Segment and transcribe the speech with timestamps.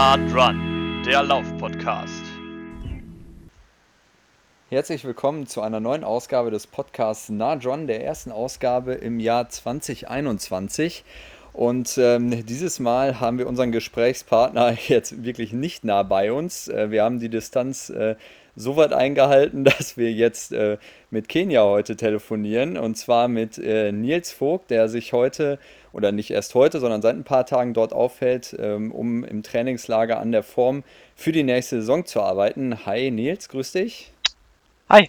[0.00, 2.22] Nard Run, der Lauf-Podcast.
[4.70, 9.48] Herzlich willkommen zu einer neuen Ausgabe des Podcasts Nard Run, der ersten Ausgabe im Jahr
[9.48, 11.02] 2021.
[11.52, 16.68] Und ähm, dieses Mal haben wir unseren Gesprächspartner jetzt wirklich nicht nah bei uns.
[16.68, 18.14] Äh, wir haben die Distanz äh,
[18.58, 20.78] so weit eingehalten, dass wir jetzt äh,
[21.10, 22.76] mit Kenia heute telefonieren.
[22.76, 25.58] Und zwar mit äh, Nils Vogt, der sich heute,
[25.92, 30.18] oder nicht erst heute, sondern seit ein paar Tagen dort aufhält, ähm, um im Trainingslager
[30.20, 30.84] an der Form
[31.16, 32.84] für die nächste Saison zu arbeiten.
[32.84, 34.12] Hi Nils, grüß dich.
[34.88, 35.08] Hi.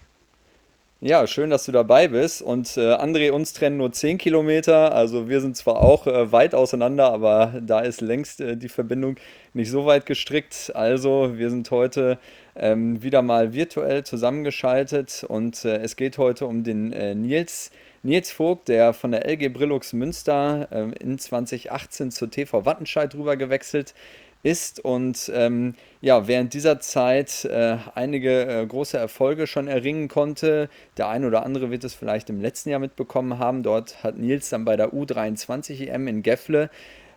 [1.01, 2.41] Ja, schön, dass du dabei bist.
[2.41, 4.93] Und äh, André, uns trennen nur 10 Kilometer.
[4.93, 9.15] Also wir sind zwar auch äh, weit auseinander, aber da ist längst äh, die Verbindung
[9.53, 10.73] nicht so weit gestrickt.
[10.75, 12.19] Also wir sind heute
[12.59, 17.71] ähm, wieder mal virtuell zusammengeschaltet und äh, es geht heute um den äh, Nils.
[18.03, 23.35] Nils Vogt, der von der LG Brillux Münster ähm, in 2018 zur TV Wattenscheid rüber
[23.35, 23.93] gewechselt
[24.41, 30.69] ist und ähm, ja, während dieser Zeit äh, einige äh, große Erfolge schon erringen konnte.
[30.97, 33.63] Der ein oder andere wird es vielleicht im letzten Jahr mitbekommen haben.
[33.63, 36.69] Dort hat Nils dann bei der U23 EM in Gefle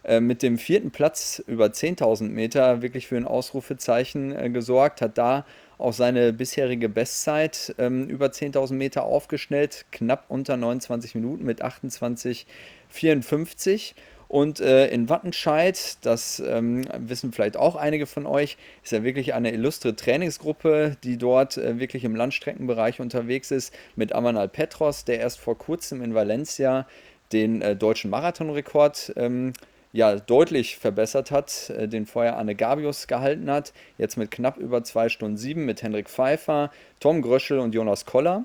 [0.04, 5.16] äh, mit dem vierten Platz über 10.000 Meter wirklich für ein Ausrufezeichen äh, gesorgt, hat
[5.18, 5.46] da
[5.78, 13.94] auch seine bisherige Bestzeit ähm, über 10.000 Meter aufgeschnellt, knapp unter 29 Minuten mit 28,54
[14.32, 19.34] und äh, in Wattenscheid, das ähm, wissen vielleicht auch einige von euch, ist ja wirklich
[19.34, 25.20] eine illustre Trainingsgruppe, die dort äh, wirklich im Landstreckenbereich unterwegs ist, mit Amanal Petros, der
[25.20, 26.86] erst vor kurzem in Valencia
[27.32, 29.52] den äh, deutschen Marathonrekord ähm,
[29.92, 33.72] ja, deutlich verbessert hat, äh, den vorher Anne Gabius gehalten hat.
[33.98, 38.44] Jetzt mit knapp über 2 Stunden 7 mit Henrik Pfeiffer, Tom Gröschel und Jonas Koller.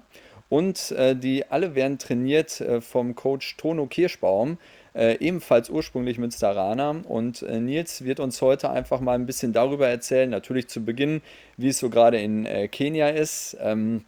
[0.50, 4.58] Und äh, die alle werden trainiert äh, vom Coach Tono Kirschbaum,
[4.94, 7.02] äh, ebenfalls ursprünglich Münsteraner.
[7.06, 11.22] Und äh, Nils wird uns heute einfach mal ein bisschen darüber erzählen, natürlich zu Beginn,
[11.58, 14.06] wie es so gerade in Kenia ist, ähm,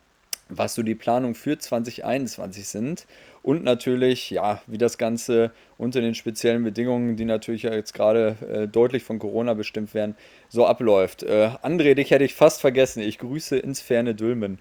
[0.50, 3.06] was so die Planungen für 2021 sind
[3.42, 8.36] und natürlich, ja, wie das Ganze unter den speziellen Bedingungen, die natürlich ja jetzt gerade
[8.42, 10.18] äh, deutlich von Corona bestimmt werden,
[10.50, 11.24] so abläuft.
[11.24, 13.02] Äh, André, dich hätte ich fast vergessen.
[13.02, 14.60] Ich grüße ins ferne Dülmen.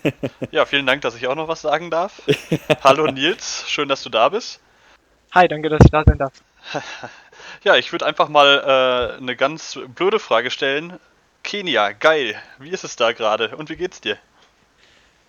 [0.50, 2.22] ja, vielen Dank, dass ich auch noch was sagen darf.
[2.82, 4.60] Hallo Nils, schön, dass du da bist.
[5.32, 6.32] Hi, danke, dass ich da sein darf.
[7.64, 10.98] ja, ich würde einfach mal äh, eine ganz blöde Frage stellen.
[11.42, 12.36] Kenia, geil.
[12.58, 14.16] Wie ist es da gerade und wie geht's dir?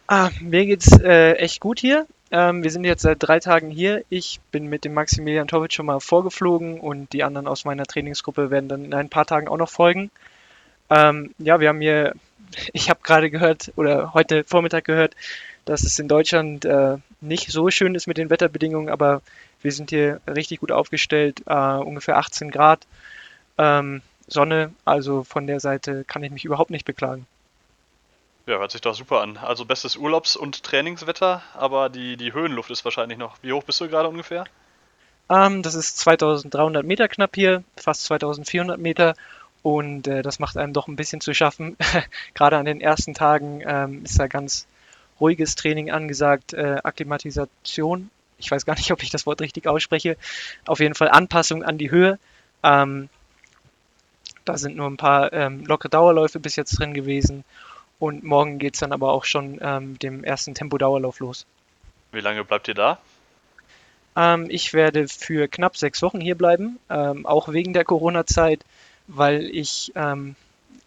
[0.07, 2.05] Ah, mir geht's äh, echt gut hier.
[2.29, 4.03] Ähm, wir sind jetzt seit drei Tagen hier.
[4.09, 8.51] Ich bin mit dem Maximilian Tovic schon mal vorgeflogen und die anderen aus meiner Trainingsgruppe
[8.51, 10.11] werden dann in ein paar Tagen auch noch folgen.
[10.91, 12.13] Ähm, ja, wir haben hier,
[12.73, 15.15] ich habe gerade gehört oder heute Vormittag gehört,
[15.65, 19.23] dass es in Deutschland äh, nicht so schön ist mit den Wetterbedingungen, aber
[19.63, 22.85] wir sind hier richtig gut aufgestellt, äh, ungefähr 18 Grad
[23.57, 27.25] ähm, Sonne, also von der Seite kann ich mich überhaupt nicht beklagen.
[28.47, 29.37] Ja, hört sich doch super an.
[29.37, 33.37] Also bestes Urlaubs- und Trainingswetter, aber die, die Höhenluft ist wahrscheinlich noch.
[33.41, 34.45] Wie hoch bist du gerade ungefähr?
[35.29, 39.15] Ähm, das ist 2300 Meter knapp hier, fast 2400 Meter
[39.63, 41.75] und äh, das macht einem doch ein bisschen zu schaffen.
[42.35, 44.67] gerade an den ersten Tagen ähm, ist da ganz
[45.19, 50.17] ruhiges Training angesagt, äh, Akklimatisation ich weiß gar nicht, ob ich das Wort richtig ausspreche,
[50.65, 52.19] auf jeden Fall Anpassung an die Höhe.
[52.63, 53.09] Ähm,
[54.43, 57.43] da sind nur ein paar ähm, lockere Dauerläufe bis jetzt drin gewesen
[58.05, 61.45] und morgen geht es dann aber auch schon ähm, mit dem ersten Tempo-Dauerlauf los.
[62.11, 62.99] Wie lange bleibt ihr da?
[64.15, 68.63] Ähm, ich werde für knapp sechs Wochen hier bleiben, ähm, auch wegen der Corona-Zeit,
[69.07, 70.35] weil ich, ähm,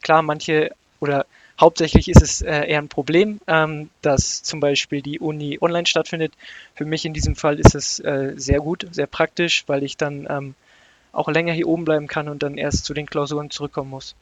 [0.01, 1.27] klar, manche oder
[1.61, 6.33] Hauptsächlich ist es äh, eher ein Problem, ähm, dass zum Beispiel die Uni online stattfindet.
[6.77, 10.29] Für mich in diesem Fall ist es äh, sehr gut, sehr praktisch, weil ich dann
[10.31, 10.55] ähm,
[11.11, 14.15] auch länger hier oben bleiben kann und dann erst zu den Klausuren zurückkommen muss.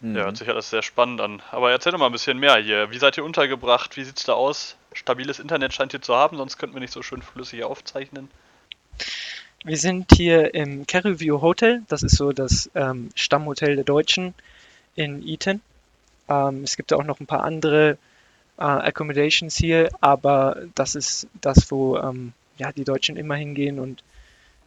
[0.00, 1.42] Ja, hört sich alles sehr spannend an.
[1.50, 2.90] Aber erzähl doch mal ein bisschen mehr hier.
[2.90, 3.96] Wie seid ihr untergebracht?
[3.96, 4.76] Wie sieht's da aus?
[4.92, 8.30] Stabiles Internet scheint ihr zu haben, sonst könnten wir nicht so schön flüssig aufzeichnen.
[9.64, 11.82] Wir sind hier im Carriview Hotel.
[11.88, 14.34] Das ist so das ähm, Stammhotel der Deutschen
[14.94, 15.60] in Eton.
[16.28, 17.98] Ähm, es gibt auch noch ein paar andere
[18.56, 24.02] äh, Accommodations hier, aber das ist das, wo ähm, ja, die Deutschen immer hingehen und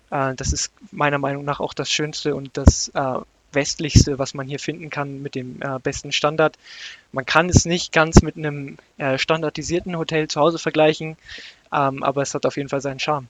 [0.10, 3.20] äh, das ist meiner Meinung nach auch das Schönste und das äh,
[3.54, 6.58] westlichste, was man hier finden kann mit dem äh, besten Standard.
[7.12, 11.18] Man kann es nicht ganz mit einem äh, standardisierten Hotel zu Hause vergleichen,
[11.74, 13.28] ähm, aber es hat auf jeden Fall seinen Charme.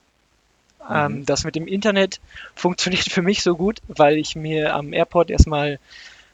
[0.88, 0.96] Mhm.
[0.96, 2.20] Ähm, das mit dem Internet
[2.56, 5.80] funktioniert für mich so gut, weil ich mir am Airport erstmal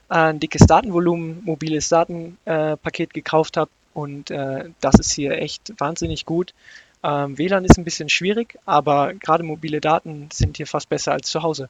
[0.09, 6.25] ein dickes Datenvolumen, mobiles Datenpaket äh, gekauft habe und äh, das ist hier echt wahnsinnig
[6.25, 6.53] gut.
[7.03, 11.29] Ähm, WLAN ist ein bisschen schwierig, aber gerade mobile Daten sind hier fast besser als
[11.29, 11.69] zu Hause.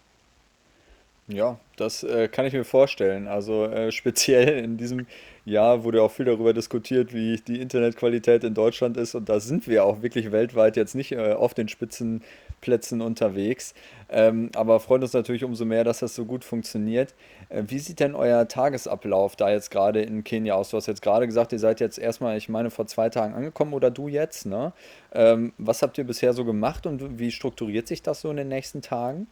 [1.30, 3.28] Ja, das äh, kann ich mir vorstellen.
[3.28, 5.08] Also äh, speziell in diesem
[5.44, 9.14] Jahr wurde auch viel darüber diskutiert, wie die Internetqualität in Deutschland ist.
[9.14, 13.74] Und da sind wir auch wirklich weltweit jetzt nicht äh, auf den Spitzenplätzen unterwegs.
[14.10, 17.14] Ähm, aber freut uns natürlich umso mehr, dass das so gut funktioniert.
[17.50, 20.70] Äh, wie sieht denn euer Tagesablauf da jetzt gerade in Kenia aus?
[20.70, 23.74] Du hast jetzt gerade gesagt, ihr seid jetzt erstmal, ich meine, vor zwei Tagen angekommen
[23.74, 24.72] oder du jetzt, ne?
[25.14, 28.48] Ähm, was habt ihr bisher so gemacht und wie strukturiert sich das so in den
[28.48, 29.28] nächsten Tagen?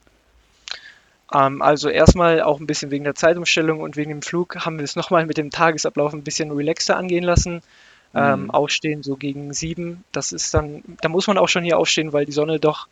[1.33, 4.83] Ähm, also erstmal auch ein bisschen wegen der Zeitumstellung und wegen dem Flug haben wir
[4.83, 7.62] es nochmal mit dem Tagesablauf ein bisschen relaxter angehen lassen.
[8.16, 8.51] Ähm, Mhm.
[8.51, 10.06] aufstehen so gegen sieben.
[10.13, 12.88] Das ist dann, da muss man auch schon hier aufstehen, weil die Sonne doch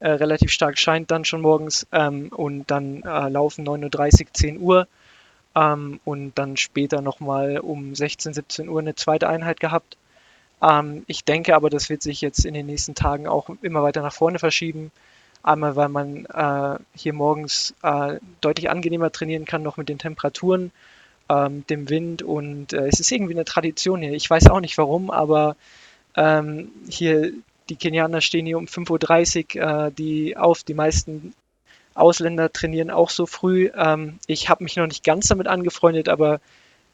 [0.00, 1.86] äh, relativ stark scheint dann schon morgens.
[1.92, 4.88] Ähm, und dann äh, laufen 9.30 Uhr, 10 Uhr.
[5.56, 9.96] Ähm, und dann später nochmal um 16, 17 Uhr eine zweite Einheit gehabt.
[10.62, 14.02] Ähm, ich denke aber, das wird sich jetzt in den nächsten Tagen auch immer weiter
[14.02, 14.90] nach vorne verschieben.
[15.44, 20.72] Einmal, weil man äh, hier morgens äh, deutlich angenehmer trainieren kann, noch mit den Temperaturen,
[21.28, 24.12] ähm, dem Wind und äh, es ist irgendwie eine Tradition hier.
[24.12, 25.56] Ich weiß auch nicht warum, aber
[26.16, 27.32] ähm, hier
[27.68, 30.62] die Kenianer stehen hier um 5.30 Uhr äh, die auf.
[30.64, 31.34] Die meisten
[31.94, 33.70] Ausländer trainieren auch so früh.
[33.76, 36.40] Ähm, ich habe mich noch nicht ganz damit angefreundet, aber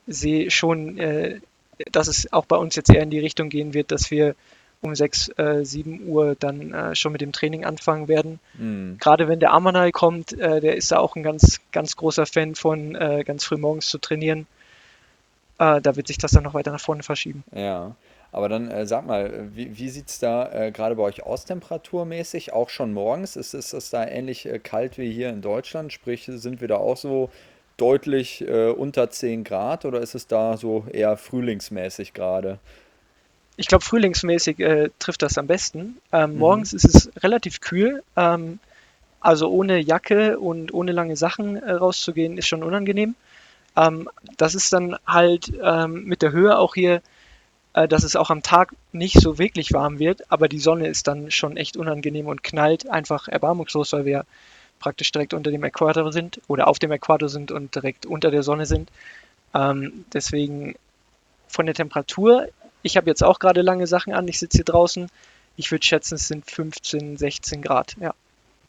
[0.08, 1.40] sehe schon, äh,
[1.92, 4.34] dass es auch bei uns jetzt eher in die Richtung gehen wird, dass wir
[4.82, 8.40] um 6, äh, 7 Uhr dann äh, schon mit dem Training anfangen werden.
[8.54, 8.96] Mhm.
[8.98, 12.54] Gerade wenn der Amanai kommt, äh, der ist da auch ein ganz, ganz großer Fan
[12.54, 14.46] von, äh, ganz früh morgens zu trainieren.
[15.58, 17.44] Äh, da wird sich das dann noch weiter nach vorne verschieben.
[17.52, 17.94] Ja,
[18.32, 21.44] aber dann äh, sag mal, wie, wie sieht es da äh, gerade bei euch aus
[21.44, 22.54] temperaturmäßig?
[22.54, 23.36] Auch schon morgens?
[23.36, 25.92] Ist, ist es da ähnlich äh, kalt wie hier in Deutschland?
[25.92, 27.30] Sprich, sind wir da auch so
[27.76, 32.58] deutlich unter 10 Grad oder ist es da so eher frühlingsmäßig gerade?
[33.60, 35.98] Ich glaube, frühlingsmäßig äh, trifft das am besten.
[36.12, 36.38] Ähm, Mhm.
[36.38, 38.02] morgens ist es relativ kühl.
[38.16, 38.58] Ähm,
[39.20, 43.16] also ohne Jacke und ohne lange Sachen äh, rauszugehen, ist schon unangenehm.
[43.76, 44.08] Ähm,
[44.38, 47.02] das ist dann halt ähm, mit der Höhe auch hier,
[47.74, 51.06] äh, dass es auch am Tag nicht so wirklich warm wird, aber die Sonne ist
[51.06, 54.24] dann schon echt unangenehm und knallt einfach erbarmungslos, weil wir
[54.78, 58.42] praktisch direkt unter dem Äquator sind oder auf dem Äquator sind und direkt unter der
[58.42, 58.88] Sonne sind.
[59.52, 60.76] Ähm, deswegen
[61.46, 62.48] von der Temperatur,
[62.82, 65.08] ich habe jetzt auch gerade lange Sachen an, ich sitze hier draußen.
[65.56, 67.96] Ich würde schätzen, es sind 15, 16 Grad.
[68.00, 68.14] Ja.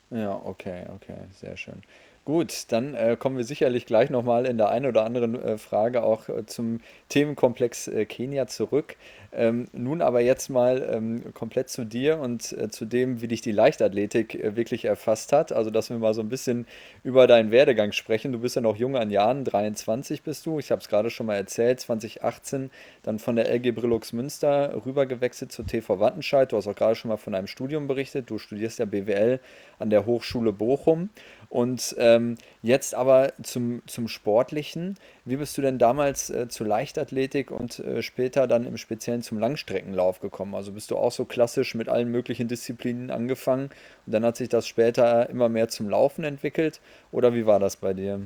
[0.10, 1.82] Ja, okay, okay, sehr schön.
[2.24, 6.04] Gut, dann äh, kommen wir sicherlich gleich nochmal in der einen oder anderen äh, Frage
[6.04, 6.80] auch äh, zum
[7.10, 8.96] Themenkomplex äh, Kenia zurück.
[9.34, 13.42] Ähm, nun aber jetzt mal ähm, komplett zu dir und äh, zu dem, wie dich
[13.42, 15.52] die Leichtathletik äh, wirklich erfasst hat.
[15.52, 16.68] Also, dass wir mal so ein bisschen
[17.04, 18.34] über deinen Werdegang sprechen.
[18.34, 20.60] Du bist ja noch jung an Jahren, 23 bist du.
[20.60, 22.70] Ich habe es gerade schon mal erzählt, 2018
[23.02, 26.52] dann von der LG Brillux Münster rübergewechselt zur TV Wattenscheid.
[26.52, 28.30] Du hast auch gerade schon mal von einem Studium berichtet.
[28.30, 29.40] Du studierst ja BWL
[29.80, 31.10] an der Hochschule Bochum.
[31.52, 34.96] Und ähm, jetzt aber zum, zum Sportlichen.
[35.26, 39.38] Wie bist du denn damals äh, zur Leichtathletik und äh, später dann im Speziellen zum
[39.38, 40.56] Langstreckenlauf gekommen?
[40.56, 43.70] Also bist du auch so klassisch mit allen möglichen Disziplinen angefangen
[44.06, 46.80] und dann hat sich das später immer mehr zum Laufen entwickelt?
[47.12, 48.22] Oder wie war das bei dir?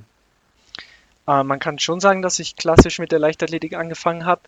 [1.28, 4.42] Äh, man kann schon sagen, dass ich klassisch mit der Leichtathletik angefangen habe.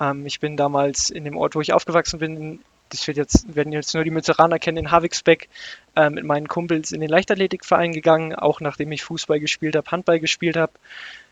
[0.00, 2.60] Ähm, ich bin damals in dem Ort, wo ich aufgewachsen bin,
[2.90, 5.48] das wird jetzt, werden jetzt nur die Münzeraner kennen, in Havixbeck,
[5.96, 10.20] äh, mit meinen Kumpels in den Leichtathletikverein gegangen, auch nachdem ich Fußball gespielt habe, Handball
[10.20, 10.72] gespielt habe,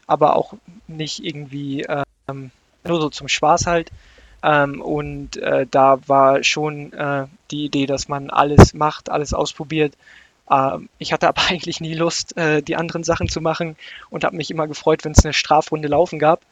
[0.06, 0.54] aber auch
[0.86, 1.86] nicht irgendwie
[2.28, 2.50] ähm,
[2.84, 3.90] nur so zum Spaß halt.
[4.42, 9.94] Ähm, und äh, da war schon äh, die Idee, dass man alles macht, alles ausprobiert.
[10.50, 13.76] Ähm, ich hatte aber eigentlich nie Lust, äh, die anderen Sachen zu machen
[14.10, 16.42] und habe mich immer gefreut, wenn es eine Strafrunde Laufen gab.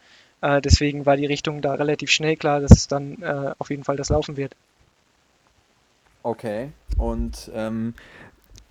[0.40, 3.84] Äh, deswegen war die Richtung da relativ schnell klar, dass es dann äh, auf jeden
[3.84, 4.54] Fall das Laufen wird.
[6.24, 6.72] Okay.
[6.96, 7.92] Und ähm,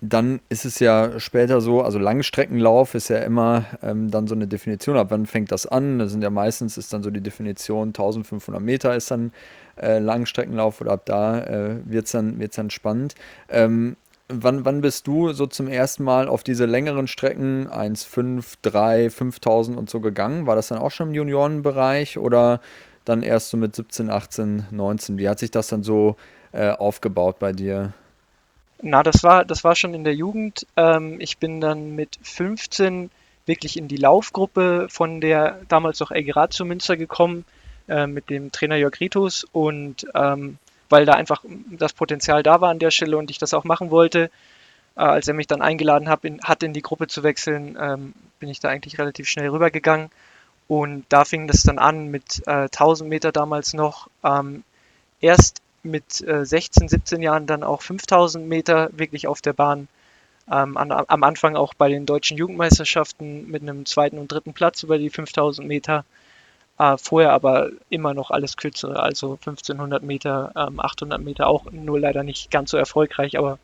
[0.00, 4.48] dann ist es ja später so, also Langstreckenlauf ist ja immer ähm, dann so eine
[4.48, 4.96] Definition.
[4.96, 6.00] Ab wann fängt das an?
[6.00, 9.32] Das sind ja meistens ist dann so die Definition 1500 Meter ist dann
[9.80, 13.14] äh, Langstreckenlauf oder ab da äh, wird es dann, wird's dann spannend.
[13.48, 13.96] Ähm,
[14.28, 19.10] wann, wann bist du so zum ersten Mal auf diese längeren Strecken 1, 5, 3,
[19.10, 20.48] 5000 und so gegangen?
[20.48, 22.60] War das dann auch schon im Juniorenbereich oder
[23.04, 25.18] dann erst so mit 17, 18, 19?
[25.18, 26.16] Wie hat sich das dann so
[26.54, 27.92] äh, aufgebaut bei dir?
[28.80, 30.66] Na, das war, das war schon in der Jugend.
[30.76, 33.10] Ähm, ich bin dann mit 15
[33.46, 37.44] wirklich in die Laufgruppe von der damals noch LG Ratio Münster gekommen,
[37.88, 40.58] äh, mit dem Trainer Jörg Ritus und ähm,
[40.88, 43.90] weil da einfach das Potenzial da war an der Stelle und ich das auch machen
[43.90, 44.30] wollte,
[44.96, 48.14] äh, als er mich dann eingeladen hat, in, hat, in die Gruppe zu wechseln, ähm,
[48.38, 50.10] bin ich da eigentlich relativ schnell rübergegangen.
[50.66, 54.08] Und da fing das dann an mit äh, 1000 Meter damals noch.
[54.22, 54.64] Ähm,
[55.20, 59.88] erst mit äh, 16, 17 Jahren dann auch 5000 Meter wirklich auf der Bahn.
[60.50, 64.82] Ähm, an, am Anfang auch bei den deutschen Jugendmeisterschaften mit einem zweiten und dritten Platz
[64.82, 66.04] über die 5000 Meter.
[66.78, 72.00] Äh, vorher aber immer noch alles kürzere, also 1500 Meter, ähm, 800 Meter auch, nur
[72.00, 73.58] leider nicht ganz so erfolgreich, aber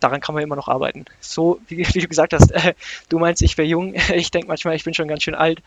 [0.00, 1.06] daran kann man immer noch arbeiten.
[1.20, 2.74] So, wie, wie du gesagt hast, äh,
[3.08, 3.94] du meinst, ich wäre jung.
[4.14, 5.60] Ich denke manchmal, ich bin schon ganz schön alt,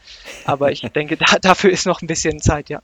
[0.45, 2.81] aber ich denke, da, dafür ist noch ein bisschen Zeit, ja.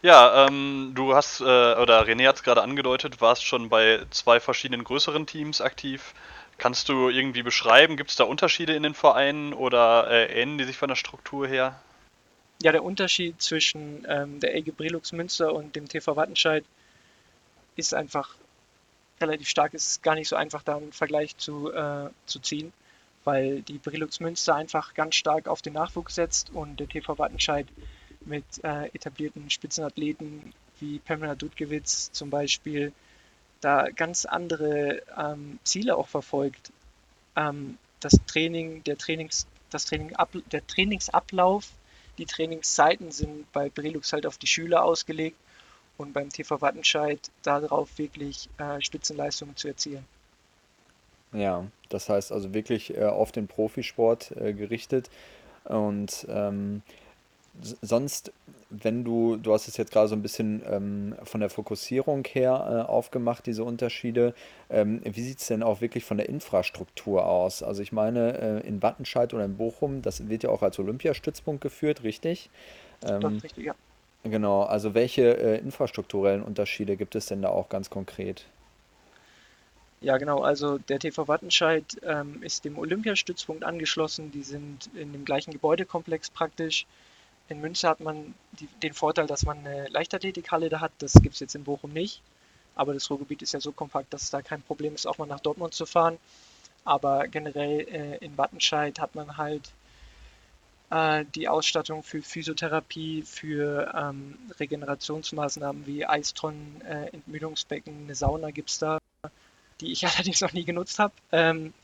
[0.00, 4.38] Ja, ähm, du hast, äh, oder René hat es gerade angedeutet, warst schon bei zwei
[4.38, 6.14] verschiedenen größeren Teams aktiv.
[6.56, 10.64] Kannst du irgendwie beschreiben, gibt es da Unterschiede in den Vereinen oder äh, ähneln die
[10.64, 11.80] sich von der Struktur her?
[12.62, 16.64] Ja, der Unterschied zwischen ähm, der EG Brelux Münster und dem TV Wattenscheid
[17.76, 18.34] ist einfach
[19.20, 19.74] relativ stark.
[19.74, 22.72] Es ist gar nicht so einfach, da einen Vergleich zu, äh, zu ziehen,
[23.24, 27.66] weil die Brelux Münster einfach ganz stark auf den Nachwuchs setzt und der TV Wattenscheid
[28.28, 32.92] mit äh, etablierten Spitzenathleten wie Pamela Dudkewitz zum Beispiel
[33.60, 36.72] da ganz andere ähm, Ziele auch verfolgt.
[37.36, 40.14] Ähm, das Training, der Trainings, das Training,
[40.52, 41.68] der Trainingsablauf,
[42.18, 45.36] die Trainingszeiten sind bei Brelux halt auf die Schüler ausgelegt
[45.96, 50.04] und beim TV Wattenscheid darauf wirklich äh, Spitzenleistungen zu erzielen.
[51.32, 55.10] Ja, das heißt also wirklich äh, auf den Profisport äh, gerichtet.
[55.64, 56.82] Und ähm,
[57.82, 58.32] sonst,
[58.70, 62.84] wenn du, du hast es jetzt gerade so ein bisschen ähm, von der Fokussierung her
[62.86, 64.34] äh, aufgemacht, diese Unterschiede.
[64.70, 67.62] Ähm, wie sieht es denn auch wirklich von der Infrastruktur aus?
[67.62, 71.60] Also ich meine, äh, in Wattenscheid oder in Bochum, das wird ja auch als Olympiastützpunkt
[71.60, 72.50] geführt, richtig?
[73.06, 73.74] Ähm, Doch, richtig, ja.
[74.24, 78.44] Genau, also welche äh, infrastrukturellen Unterschiede gibt es denn da auch ganz konkret?
[80.00, 80.42] Ja, genau.
[80.42, 84.30] Also der TV Wattenscheid ähm, ist dem Olympiastützpunkt angeschlossen.
[84.30, 86.86] Die sind in dem gleichen Gebäudekomplex praktisch.
[87.48, 90.92] In Münster hat man die, den Vorteil, dass man eine Leichtathletikhalle da hat.
[90.98, 92.22] Das gibt es jetzt in Bochum nicht.
[92.74, 95.26] Aber das Ruhrgebiet ist ja so kompakt, dass es da kein Problem ist, auch mal
[95.26, 96.18] nach Dortmund zu fahren.
[96.84, 99.72] Aber generell äh, in Wattenscheid hat man halt
[100.90, 108.70] äh, die Ausstattung für Physiotherapie, für ähm, Regenerationsmaßnahmen wie Eistonnen, äh, Entmüdungsbecken, eine Sauna gibt
[108.70, 108.98] es da,
[109.80, 111.12] die ich allerdings noch nie genutzt habe.
[111.32, 111.74] Ähm,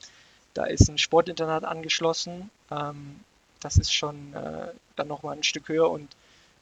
[0.53, 2.49] da ist ein Sportinternat angeschlossen.
[2.71, 3.19] Ähm,
[3.65, 6.15] das ist schon äh, dann nochmal ein Stück höher und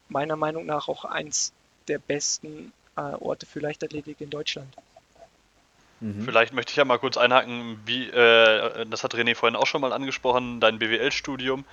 [0.08, 1.52] meiner Meinung nach auch eins
[1.86, 4.74] der besten äh, Orte für Leichtathletik in Deutschland.
[6.00, 6.24] Mhm.
[6.24, 9.82] Vielleicht möchte ich ja mal kurz einhaken, wie, äh, das hat René vorhin auch schon
[9.82, 11.66] mal angesprochen, dein BWL-Studium.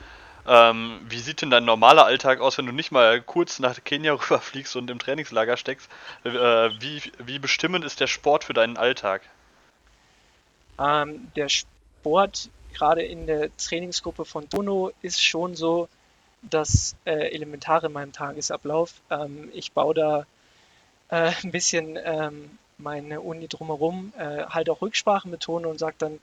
[0.46, 4.14] Ähm, wie sieht denn dein normaler Alltag aus, wenn du nicht mal kurz nach Kenia
[4.22, 5.90] rüberfliegst und im Trainingslager steckst?
[6.26, 9.22] Äh, wie, wie bestimmend ist der Sport für deinen Alltag?
[10.78, 15.88] Ähm, der Sport, gerade in der Trainingsgruppe von Tono, ist schon so
[16.42, 18.94] das äh, Elementare in meinem Tagesablauf.
[19.10, 20.26] Ähm, ich baue da
[21.10, 25.96] äh, ein bisschen ähm, meine Uni drumherum, äh, halt auch Rücksprachen mit Tono und sage
[26.00, 26.20] dann,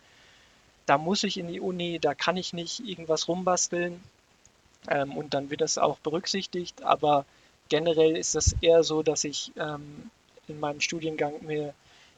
[0.87, 4.03] da muss ich in die Uni, da kann ich nicht irgendwas rumbasteln.
[4.89, 6.83] Ähm, und dann wird das auch berücksichtigt.
[6.83, 7.25] Aber
[7.69, 10.11] generell ist das eher so, dass ich ähm,
[10.47, 11.75] in meinem Studiengang mir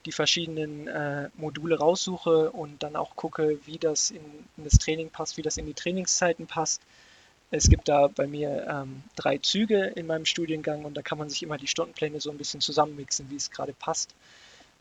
[0.06, 4.22] die verschiedenen äh, Module raussuche und dann auch gucke, wie das in,
[4.56, 6.80] in, das Training passt, wie das in die Trainingszeiten passt.
[7.50, 11.28] Es gibt da bei mir ähm, drei Züge in meinem Studiengang und da kann man
[11.28, 14.14] sich immer die Stundenpläne so ein bisschen zusammenmixen, wie es gerade passt.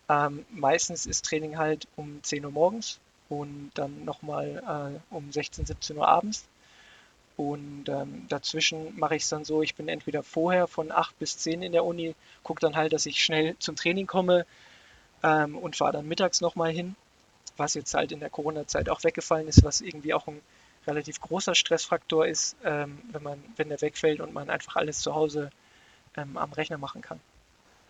[0.08, 5.66] Ähm, meistens ist Training halt um 10 Uhr morgens und dann nochmal äh, um 16,
[5.66, 6.46] 17 Uhr abends.
[7.38, 11.38] Und ähm, dazwischen mache ich es dann so, ich bin entweder vorher von 8 bis
[11.38, 14.46] 10 in der Uni, gucke dann halt, dass ich schnell zum Training komme
[15.24, 16.96] ähm, und fahre dann mittags nochmal hin,
[17.58, 20.42] was jetzt halt in der Corona-Zeit auch weggefallen ist, was irgendwie auch ein
[20.88, 25.14] relativ großer Stressfaktor ist, ähm, wenn man, wenn der wegfällt und man einfach alles zu
[25.14, 25.52] Hause
[26.18, 27.20] ähm, am Rechner machen kann.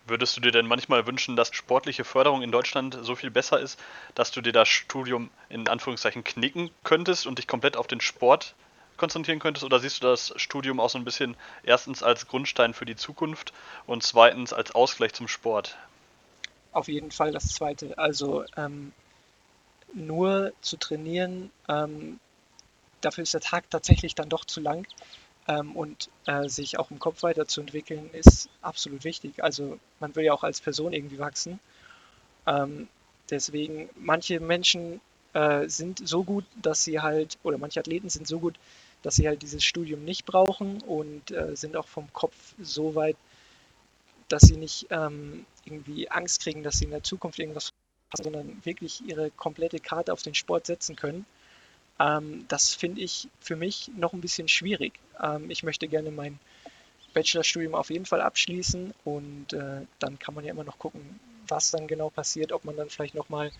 [0.08, 3.80] Würdest du dir denn manchmal wünschen, dass sportliche Förderung in Deutschland so viel besser ist,
[4.16, 8.56] dass du dir das Studium in Anführungszeichen knicken könntest und dich komplett auf den Sport
[8.98, 9.64] konzentrieren könntest?
[9.64, 13.54] Oder siehst du das Studium auch so ein bisschen erstens als Grundstein für die Zukunft
[13.86, 15.78] und zweitens als Ausgleich zum Sport?
[16.72, 17.98] Auf jeden Fall das Zweite.
[17.98, 18.92] Also ähm,
[19.94, 22.20] nur zu trainieren, ähm,
[23.02, 24.86] dafür ist der Tag tatsächlich dann doch zu lang.
[25.48, 29.44] Ähm, und äh, sich auch im Kopf weiterzuentwickeln, ist absolut wichtig.
[29.44, 31.60] Also man will ja auch als Person irgendwie wachsen.
[32.46, 32.88] Ähm,
[33.32, 35.02] deswegen, manche Menschen
[35.34, 38.60] äh, sind so gut, dass sie halt, oder manche Athleten sind so gut,
[39.02, 43.16] dass sie halt dieses Studium nicht brauchen und äh, sind auch vom Kopf so weit,
[44.30, 47.72] dass sie nicht ähm, irgendwie Angst kriegen, dass sie in der Zukunft irgendwas
[48.14, 51.26] sondern wirklich ihre komplette Karte auf den Sport setzen können.
[52.00, 54.94] Ähm, das finde ich für mich noch ein bisschen schwierig.
[55.22, 56.40] Ähm, ich möchte gerne mein
[57.14, 61.72] Bachelorstudium auf jeden Fall abschließen und äh, dann kann man ja immer noch gucken, was
[61.72, 63.52] dann genau passiert, ob man dann vielleicht nochmal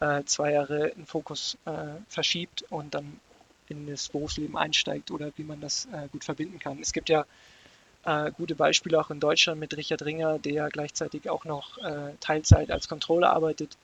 [0.00, 3.20] äh, zwei Jahre den Fokus äh, verschiebt und dann
[3.68, 6.80] in das Berufsleben einsteigt oder wie man das äh, gut verbinden kann.
[6.80, 7.24] Es gibt ja
[8.04, 12.70] äh, gute Beispiele auch in Deutschland mit Richard Ringer, der gleichzeitig auch noch äh, Teilzeit
[12.70, 13.76] als Controller arbeitet.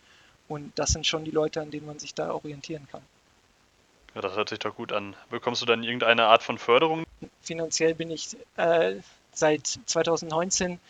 [0.49, 3.03] Und das sind schon die Leute, an denen man sich da orientieren kann.
[4.15, 5.15] Ja, das hört sich doch gut an.
[5.31, 7.05] Bekommst du dann irgendeine Art von Förderung?
[7.43, 8.97] Finanziell bin ich äh,
[9.33, 10.81] seit 2019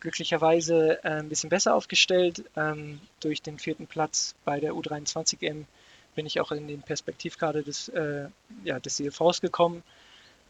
[0.00, 2.44] glücklicherweise äh, ein bisschen besser aufgestellt.
[2.56, 5.64] Ähm, durch den vierten Platz bei der U23M
[6.14, 8.28] bin ich auch in den Perspektivkader des, äh,
[8.64, 9.82] ja, des CFVs gekommen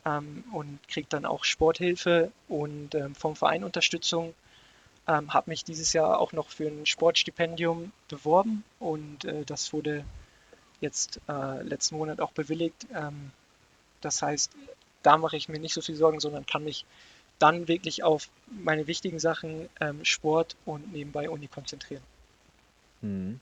[0.07, 4.35] ähm, und kriege dann auch Sporthilfe und ähm, vom Verein Unterstützung.
[5.09, 10.05] Ähm, habe mich dieses Jahr auch noch für ein Sportstipendium beworben und äh, das wurde
[10.81, 12.87] jetzt äh, letzten Monat auch bewilligt.
[12.95, 13.31] Ähm,
[14.01, 14.53] das heißt,
[15.03, 16.85] da mache ich mir nicht so viel Sorgen, sondern kann mich
[17.39, 22.03] dann wirklich auf meine wichtigen Sachen ähm, Sport und nebenbei Uni konzentrieren.
[23.03, 23.41] Mhm.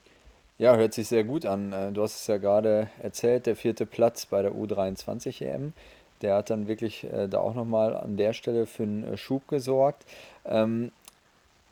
[0.57, 1.73] Ja, hört sich sehr gut an.
[1.73, 5.73] Äh, du hast es ja gerade erzählt, der vierte Platz bei der U23 EM.
[6.23, 9.49] Der hat dann wirklich äh, da auch nochmal an der Stelle für einen äh, Schub
[9.49, 10.05] gesorgt.
[10.45, 10.93] Ähm,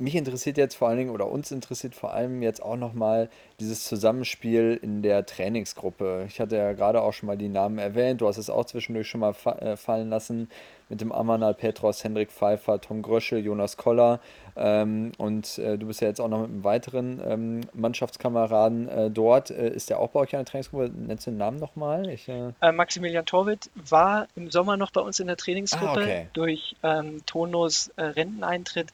[0.02, 3.28] mich interessiert jetzt vor allen Dingen oder uns interessiert vor allem jetzt auch nochmal
[3.61, 6.25] dieses Zusammenspiel in der Trainingsgruppe.
[6.28, 9.09] Ich hatte ja gerade auch schon mal die Namen erwähnt, du hast es auch zwischendurch
[9.09, 10.50] schon mal fa äh, fallen lassen
[10.88, 14.21] mit dem Amanal Petros, Hendrik Pfeiffer, Tom Gröschel, Jonas Koller
[14.56, 19.11] ähm, und äh, du bist ja jetzt auch noch mit einem weiteren ähm, Mannschaftskameraden äh,
[19.11, 19.50] dort.
[19.50, 20.90] Äh, ist der auch bei euch in der Trainingsgruppe?
[20.94, 22.09] Nennst du den Namen nochmal?
[22.09, 26.26] Äh, äh, Maximilian Torwitt war im Sommer noch bei uns in der Trainingsgruppe ah, okay.
[26.32, 28.88] durch ähm, Tonos Renteneintritt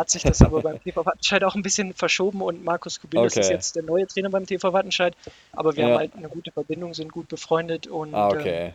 [0.00, 3.40] hat sich das aber beim TV Wattenscheid auch ein bisschen verschoben und Markus Kubilis okay.
[3.40, 5.14] ist jetzt der neue Trainer beim TV Wattenscheid.
[5.52, 5.90] Aber wir ja.
[5.90, 8.66] haben halt eine gute Verbindung, sind gut befreundet und ah, okay.
[8.68, 8.72] ähm,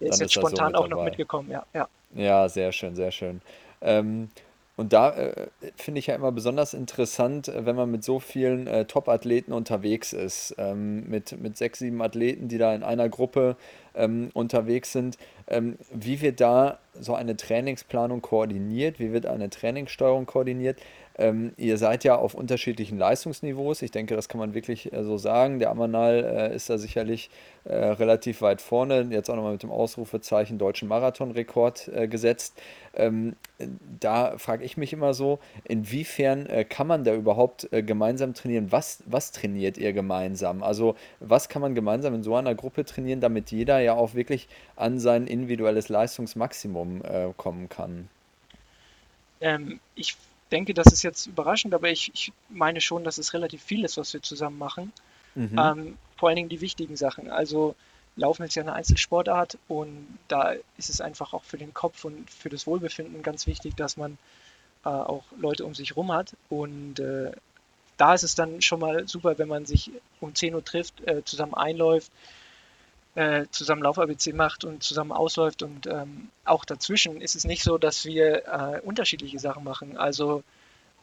[0.00, 1.64] er ist jetzt spontan so auch noch mitgekommen, ja.
[1.72, 3.40] Ja, ja sehr schön, sehr schön.
[3.80, 4.28] Ähm,
[4.76, 8.66] und da äh, finde ich ja immer besonders interessant, äh, wenn man mit so vielen
[8.66, 10.54] äh, Top-Athleten unterwegs ist.
[10.58, 13.56] Ähm, mit, mit sechs, sieben Athleten, die da in einer Gruppe
[13.94, 15.16] ähm, unterwegs sind.
[15.46, 18.98] Ähm, wie wird da so eine Trainingsplanung koordiniert?
[18.98, 20.80] Wie wird eine Trainingssteuerung koordiniert?
[21.16, 23.82] Ähm, ihr seid ja auf unterschiedlichen Leistungsniveaus.
[23.82, 25.60] Ich denke, das kann man wirklich äh, so sagen.
[25.60, 27.30] Der Amanal äh, ist da sicherlich
[27.64, 29.06] äh, relativ weit vorne.
[29.10, 32.60] Jetzt auch nochmal mit dem Ausrufezeichen deutschen Marathonrekord äh, gesetzt.
[32.94, 33.36] Ähm,
[34.00, 38.72] da frage ich mich immer so, inwiefern äh, kann man da überhaupt äh, gemeinsam trainieren?
[38.72, 40.64] Was, was trainiert ihr gemeinsam?
[40.64, 44.48] Also was kann man gemeinsam in so einer Gruppe trainieren, damit jeder ja auch wirklich
[44.74, 47.02] an sein individuelles Leistungsmaximum
[47.36, 48.08] kommen kann?
[49.40, 50.16] Ähm, ich
[50.54, 53.96] denke, das ist jetzt überraschend, aber ich, ich meine schon, dass es relativ viel ist,
[53.96, 54.92] was wir zusammen machen.
[55.34, 55.58] Mhm.
[55.58, 57.30] Ähm, vor allen Dingen die wichtigen Sachen.
[57.30, 57.74] Also
[58.16, 62.30] Laufen ist ja eine Einzelsportart und da ist es einfach auch für den Kopf und
[62.30, 64.16] für das Wohlbefinden ganz wichtig, dass man
[64.84, 66.36] äh, auch Leute um sich herum hat.
[66.48, 67.32] Und äh,
[67.96, 69.90] da ist es dann schon mal super, wenn man sich
[70.20, 72.12] um 10 Uhr trifft, äh, zusammen einläuft,
[73.14, 75.62] äh, zusammen Lauf-ABC macht und zusammen ausläuft.
[75.62, 79.96] Und ähm, auch dazwischen ist es nicht so, dass wir äh, unterschiedliche Sachen machen.
[79.96, 80.42] Also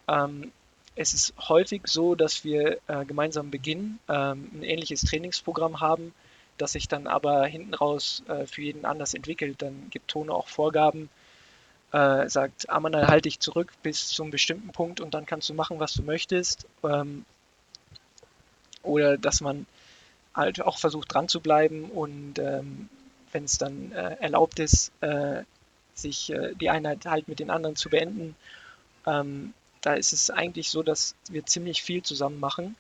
[0.08, 0.52] ähm,
[0.96, 6.14] es ist häufig so, dass wir äh, gemeinsam beginnen, ähm, ein ähnliches Trainingsprogramm haben,
[6.58, 9.62] das sich dann aber hinten raus äh, für jeden anders entwickelt.
[9.62, 11.10] Dann gibt Tone auch Vorgaben,
[11.94, 15.80] äh, sagt, Amanal, halte dich zurück bis zum bestimmten Punkt und dann kannst du machen,
[15.80, 16.68] was du möchtest.
[16.84, 17.26] Ähm,
[18.84, 19.66] oder dass man
[20.34, 22.90] halt auch versucht dran zu bleiben und ähm,
[23.32, 25.44] wenn es dann äh, erlaubt ist, äh,
[25.94, 28.36] sich äh, die Einheit halt mit den anderen zu beenden,
[29.06, 32.76] ähm, da ist es eigentlich so, dass wir ziemlich viel zusammen machen.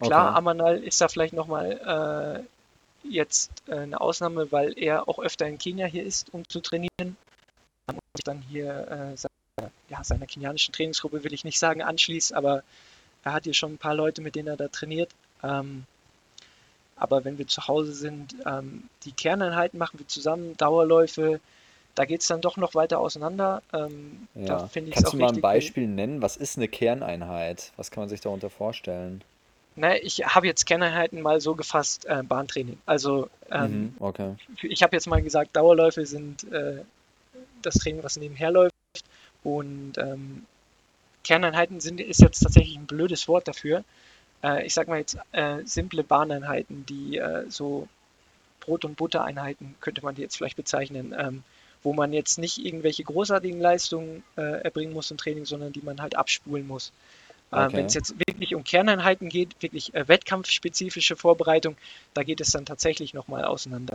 [0.00, 0.38] Klar, okay.
[0.38, 5.58] Amanal ist da vielleicht nochmal äh, jetzt äh, eine Ausnahme, weil er auch öfter in
[5.58, 7.16] Kenia hier ist, um zu trainieren.
[7.86, 12.34] Und sich dann hier äh, seine, ja, seiner kenianischen Trainingsgruppe, will ich nicht sagen, anschließt,
[12.34, 12.62] aber
[13.24, 15.10] er hat hier schon ein paar Leute, mit denen er da trainiert.
[15.42, 15.84] Ähm,
[17.02, 21.40] aber wenn wir zu Hause sind, ähm, die Kerneinheiten machen wir zusammen, Dauerläufe,
[21.96, 23.60] da geht es dann doch noch weiter auseinander.
[23.72, 24.68] Ähm, ja.
[24.72, 26.22] Kannst du mal ein Beispiel nennen?
[26.22, 27.72] Was ist eine Kerneinheit?
[27.76, 29.22] Was kann man sich darunter vorstellen?
[29.74, 32.78] Ne, ich habe jetzt Kerneinheiten mal so gefasst, äh, Bahntraining.
[32.86, 34.34] Also ähm, mhm, okay.
[34.62, 36.82] ich habe jetzt mal gesagt, Dauerläufe sind äh,
[37.62, 38.74] das Training, was nebenher läuft.
[39.42, 40.46] Und ähm,
[41.24, 43.82] Kerneinheiten sind, ist jetzt tatsächlich ein blödes Wort dafür
[44.42, 47.88] äh, ich sag mal jetzt, äh, simple Bahneinheiten, die äh, so
[48.60, 51.42] Brot- und Buttereinheiten könnte man die jetzt vielleicht bezeichnen, ähm,
[51.82, 56.00] wo man jetzt nicht irgendwelche großartigen Leistungen äh, erbringen muss im Training, sondern die man
[56.00, 56.92] halt abspulen muss.
[57.52, 57.76] Ähm, okay.
[57.76, 61.76] Wenn es jetzt wirklich um Kerneinheiten geht, wirklich äh, wettkampfspezifische Vorbereitung,
[62.14, 63.94] da geht es dann tatsächlich nochmal auseinander.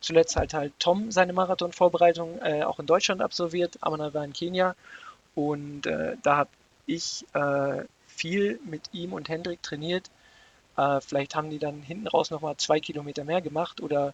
[0.00, 4.76] Zuletzt halt halt Tom seine Marathonvorbereitung äh, auch in Deutschland absolviert, Amana war in Kenia
[5.34, 6.50] und da habe
[6.86, 7.24] ich
[8.16, 10.10] viel mit ihm und Hendrik trainiert,
[10.76, 14.12] Äh, vielleicht haben die dann hinten raus nochmal zwei Kilometer mehr gemacht oder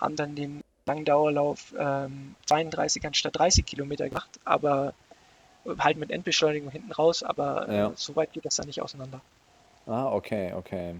[0.00, 4.94] haben dann den Langdauerlauf ähm, 32 anstatt 30 Kilometer gemacht, aber
[5.78, 7.92] halt mit Endbeschleunigung hinten raus, aber äh, Ja.
[7.96, 9.20] so weit geht das dann nicht auseinander.
[9.86, 10.94] Ah, okay, okay.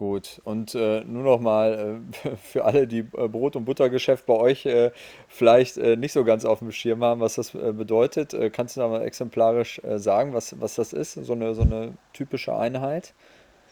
[0.00, 0.40] Gut.
[0.44, 4.64] Und äh, nur noch mal äh, für alle, die äh, Brot- und Buttergeschäft bei euch
[4.64, 4.92] äh,
[5.28, 8.32] vielleicht äh, nicht so ganz auf dem Schirm haben, was das äh, bedeutet.
[8.32, 11.12] Äh, kannst du da mal exemplarisch äh, sagen, was, was das ist?
[11.12, 13.12] So eine, so eine typische Einheit?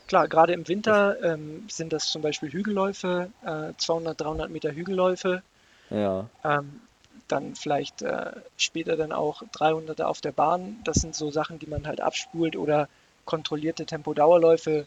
[0.06, 5.42] Klar, gerade im Winter ähm, sind das zum Beispiel Hügelläufe, äh, 200, 300 Meter Hügelläufe,
[5.88, 6.82] Ja, ähm,
[7.28, 10.76] dann vielleicht äh, später dann auch 300 auf der Bahn.
[10.84, 12.86] Das sind so Sachen, die man halt abspult oder
[13.24, 14.86] kontrollierte Tempodauerläufe,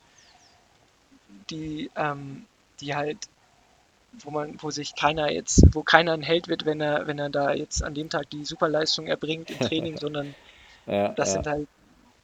[1.50, 2.46] die, ähm,
[2.80, 3.18] die halt,
[4.20, 7.30] wo man, wo sich keiner jetzt, wo keiner ein Held wird, wenn er, wenn er
[7.30, 10.36] da jetzt an dem Tag die Superleistung erbringt im Training, sondern
[10.86, 11.34] ja, das ja.
[11.34, 11.68] sind halt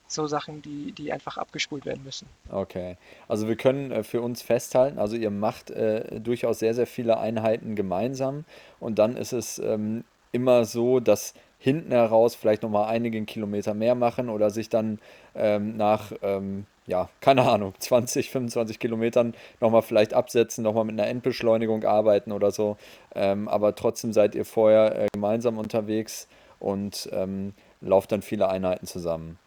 [0.08, 2.28] so Sachen, die, die einfach abgespult werden müssen.
[2.50, 2.98] Okay.
[3.28, 7.18] Also wir können äh, für uns festhalten, also ihr macht äh, durchaus sehr, sehr viele
[7.18, 8.46] Einheiten gemeinsam
[8.80, 13.96] und dann ist es ähm, immer so, dass hinten heraus vielleicht nochmal einige Kilometer mehr
[13.96, 15.00] machen oder sich dann
[15.36, 21.08] ähm, nach, ähm, ja, keine Ahnung, 20, 25 Kilometern nochmal vielleicht absetzen, nochmal mit einer
[21.08, 22.78] Endbeschleunigung arbeiten oder so.
[23.14, 26.28] Ähm, aber trotzdem seid ihr vorher äh, gemeinsam unterwegs
[26.60, 29.38] und ähm, lauft dann viele Einheiten zusammen.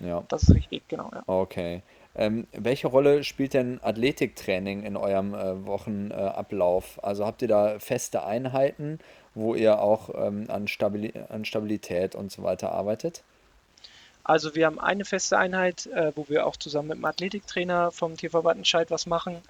[0.00, 0.24] Ja.
[0.28, 1.22] Das ist richtig, genau, ja.
[1.26, 1.82] Okay.
[2.14, 7.02] Ähm, welche Rolle spielt denn Athletiktraining in eurem äh, Wochenablauf?
[7.02, 8.98] Also habt ihr da feste Einheiten,
[9.34, 13.22] wo ihr auch ähm, an Stabili an Stabilität und so weiter arbeitet?
[14.28, 18.14] Also wir haben eine feste Einheit, äh, wo wir auch zusammen mit dem Athletiktrainer vom
[18.14, 19.40] TV Wattenscheid was machen.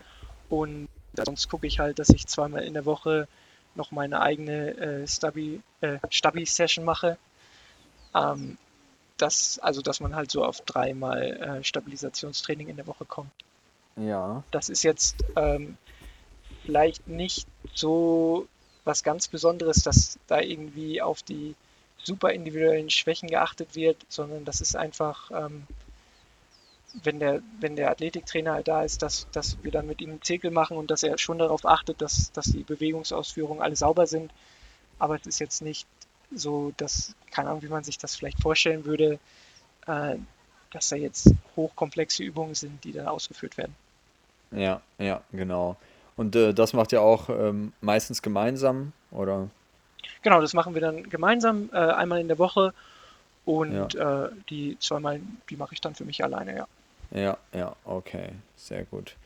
[0.49, 3.27] Und sonst gucke ich halt, dass ich zweimal in der Woche
[3.75, 7.19] noch meine eigene äh, Stabi, äh, Stabi-Session mache.
[8.15, 8.57] Ähm,
[9.17, 13.33] das, also dass man halt so auf dreimal äh, Stabilisationstraining in der Woche kommt.
[13.97, 14.45] Ja.
[14.53, 15.77] Das ist jetzt ähm,
[16.65, 18.47] vielleicht nicht so
[18.85, 21.57] was ganz Besonderes, dass da irgendwie auf die
[22.09, 25.67] super individuellen Schwächen geachtet wird, sondern das ist einfach, ähm,
[27.05, 30.23] wenn der, wenn der Athletiktrainer halt da ist, dass, dass wir dann mit ihm einen
[30.23, 34.33] Zirkel machen und dass er schon darauf achtet, dass, dass die Bewegungsausführungen alle sauber sind.
[34.99, 35.87] Aber es ist jetzt nicht
[36.35, 39.19] so, dass, keine Ahnung, wie man sich das vielleicht vorstellen würde,
[39.87, 40.17] äh,
[40.73, 43.75] dass da jetzt hochkomplexe Übungen sind, die dann ausgeführt werden.
[44.51, 45.77] Ja, ja, genau.
[46.17, 49.49] Und äh, das macht ihr auch ähm, meistens gemeinsam, oder?
[50.23, 52.73] Genau, das machen wir dann gemeinsam, äh, einmal in der Woche
[53.73, 56.67] Ja, und äh, die zweimal, die mache ich dann für mich alleine, ja.
[57.11, 59.17] ja, ja, okay, sehr gut.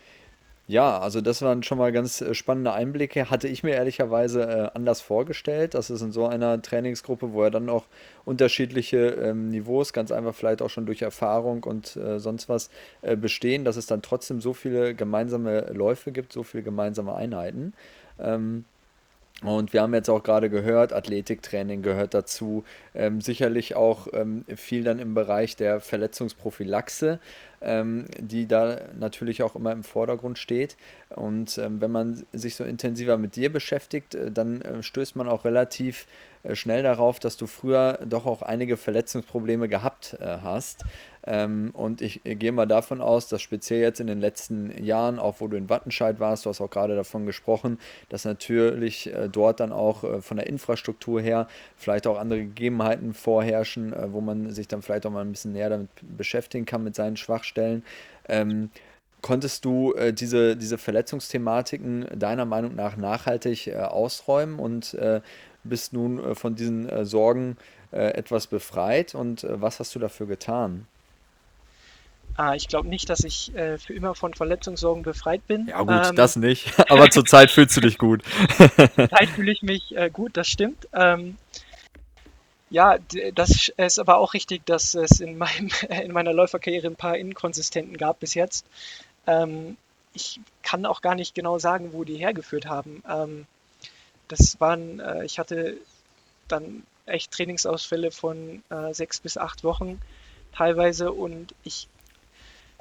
[0.69, 3.31] Ja, also das waren schon mal ganz äh, spannende Einblicke.
[3.31, 7.51] Hatte ich mir ehrlicherweise äh, anders vorgestellt, dass es in so einer Trainingsgruppe, wo ja
[7.51, 7.85] dann auch
[8.25, 12.71] unterschiedliche ähm, Niveaus, ganz einfach vielleicht auch schon durch Erfahrung und äh, sonst was
[13.03, 17.75] äh, bestehen, dass es dann trotzdem so viele gemeinsame Läufe gibt, so viele gemeinsame Einheiten.
[18.21, 18.65] Ähm,
[19.43, 22.65] und wir haben jetzt auch gerade gehört, Athletiktraining gehört dazu.
[22.95, 27.19] Ähm, sicherlich auch ähm, viel dann im Bereich der Verletzungsprophylaxe,
[27.61, 30.77] ähm, die da natürlich auch immer im Vordergrund steht.
[31.09, 35.29] Und ähm, wenn man sich so intensiver mit dir beschäftigt, äh, dann äh, stößt man
[35.29, 36.07] auch relativ
[36.45, 40.85] äh, schnell darauf, dass du früher doch auch einige Verletzungsprobleme gehabt äh, hast.
[41.25, 45.37] Ähm, und ich gehe mal davon aus, dass speziell jetzt in den letzten Jahren, auch
[45.39, 49.61] wo du in Wattenscheid warst, du hast auch gerade davon gesprochen, dass natürlich äh, dort
[49.61, 54.51] dann auch äh, von der Infrastruktur her vielleicht auch andere Gegebenheiten vorherrschen, äh, wo man
[54.51, 57.85] sich dann vielleicht auch mal ein bisschen näher damit beschäftigen kann mit seinen Schwachstellen.
[58.29, 58.71] Ähm,
[59.21, 65.21] konntest du äh, diese, diese Verletzungsthematiken deiner Meinung nach nachhaltig äh, ausräumen und äh,
[65.63, 67.57] bist nun von diesen Sorgen
[67.93, 69.15] etwas befreit?
[69.15, 70.89] Und was hast du dafür getan?
[72.37, 75.67] Ah, ich glaube nicht, dass ich äh, für immer von Verletzungssorgen befreit bin.
[75.67, 78.23] Ja gut, Ähm, das nicht, aber zurzeit fühlst du dich gut.
[78.95, 80.89] zurzeit fühle ich mich äh, gut, das stimmt.
[80.95, 81.37] Ähm,
[82.71, 82.97] ja,
[83.35, 85.69] das ist aber auch richtig, dass es in meinem,
[86.03, 88.65] in meiner Läuferkarriere ein paar Inkonsistenten gab bis jetzt.
[89.27, 89.77] Ähm,
[90.15, 93.03] ich kann auch gar nicht genau sagen, wo die hergeführt haben.
[93.09, 93.47] Ähm,
[94.29, 95.77] das waren, äh, ich hatte
[96.49, 100.01] dann echt Trainingsausfälle von äh, sechs bis acht Wochen
[100.55, 101.89] teilweise und ich,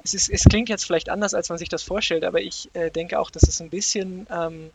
[0.04, 2.90] es ist, es klingt jetzt vielleicht anders, als man sich das vorstellt, aber ich äh,
[2.90, 4.70] denke auch, dass es ein bisschen ähm,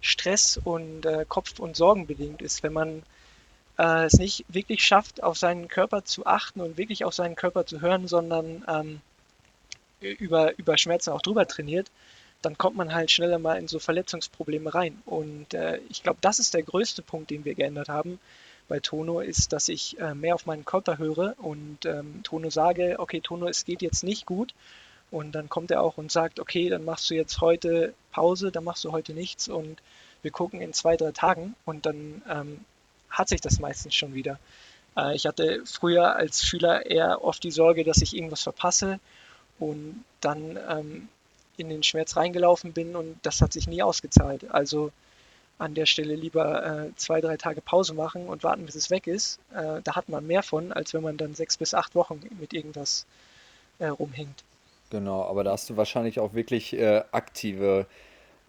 [0.00, 3.02] Stress und äh, Kopf- und Sorgen bedingt ist, wenn man
[3.78, 7.66] äh, es nicht wirklich schafft, auf seinen Körper zu achten und wirklich auf seinen Körper
[7.66, 9.00] zu hören, sondern ähm,
[10.00, 11.90] über, über Schmerzen auch drüber trainiert,
[12.42, 15.00] dann kommt man halt schneller mal in so Verletzungsprobleme rein.
[15.06, 18.18] Und äh, ich glaube, das ist der größte Punkt, den wir geändert haben
[18.68, 22.96] bei Tono, ist, dass ich äh, mehr auf meinen Körper höre und ähm, Tono sage,
[22.98, 24.54] okay, Tono, es geht jetzt nicht gut.
[25.10, 28.64] Und dann kommt er auch und sagt, okay, dann machst du jetzt heute Pause, dann
[28.64, 29.80] machst du heute nichts und
[30.22, 32.64] wir gucken in zwei, drei Tagen und dann ähm,
[33.10, 34.38] hat sich das meistens schon wieder.
[34.96, 38.98] Äh, ich hatte früher als Schüler eher oft die Sorge, dass ich irgendwas verpasse
[39.58, 41.08] und dann ähm,
[41.56, 44.50] in den Schmerz reingelaufen bin und das hat sich nie ausgezahlt.
[44.50, 44.90] Also
[45.58, 49.06] an der Stelle lieber äh, zwei, drei Tage Pause machen und warten, bis es weg
[49.06, 49.38] ist.
[49.54, 52.52] Äh, da hat man mehr von, als wenn man dann sechs bis acht Wochen mit
[52.52, 53.06] irgendwas
[53.78, 54.42] äh, rumhängt.
[54.90, 57.86] Genau, aber da hast du wahrscheinlich auch wirklich äh, aktive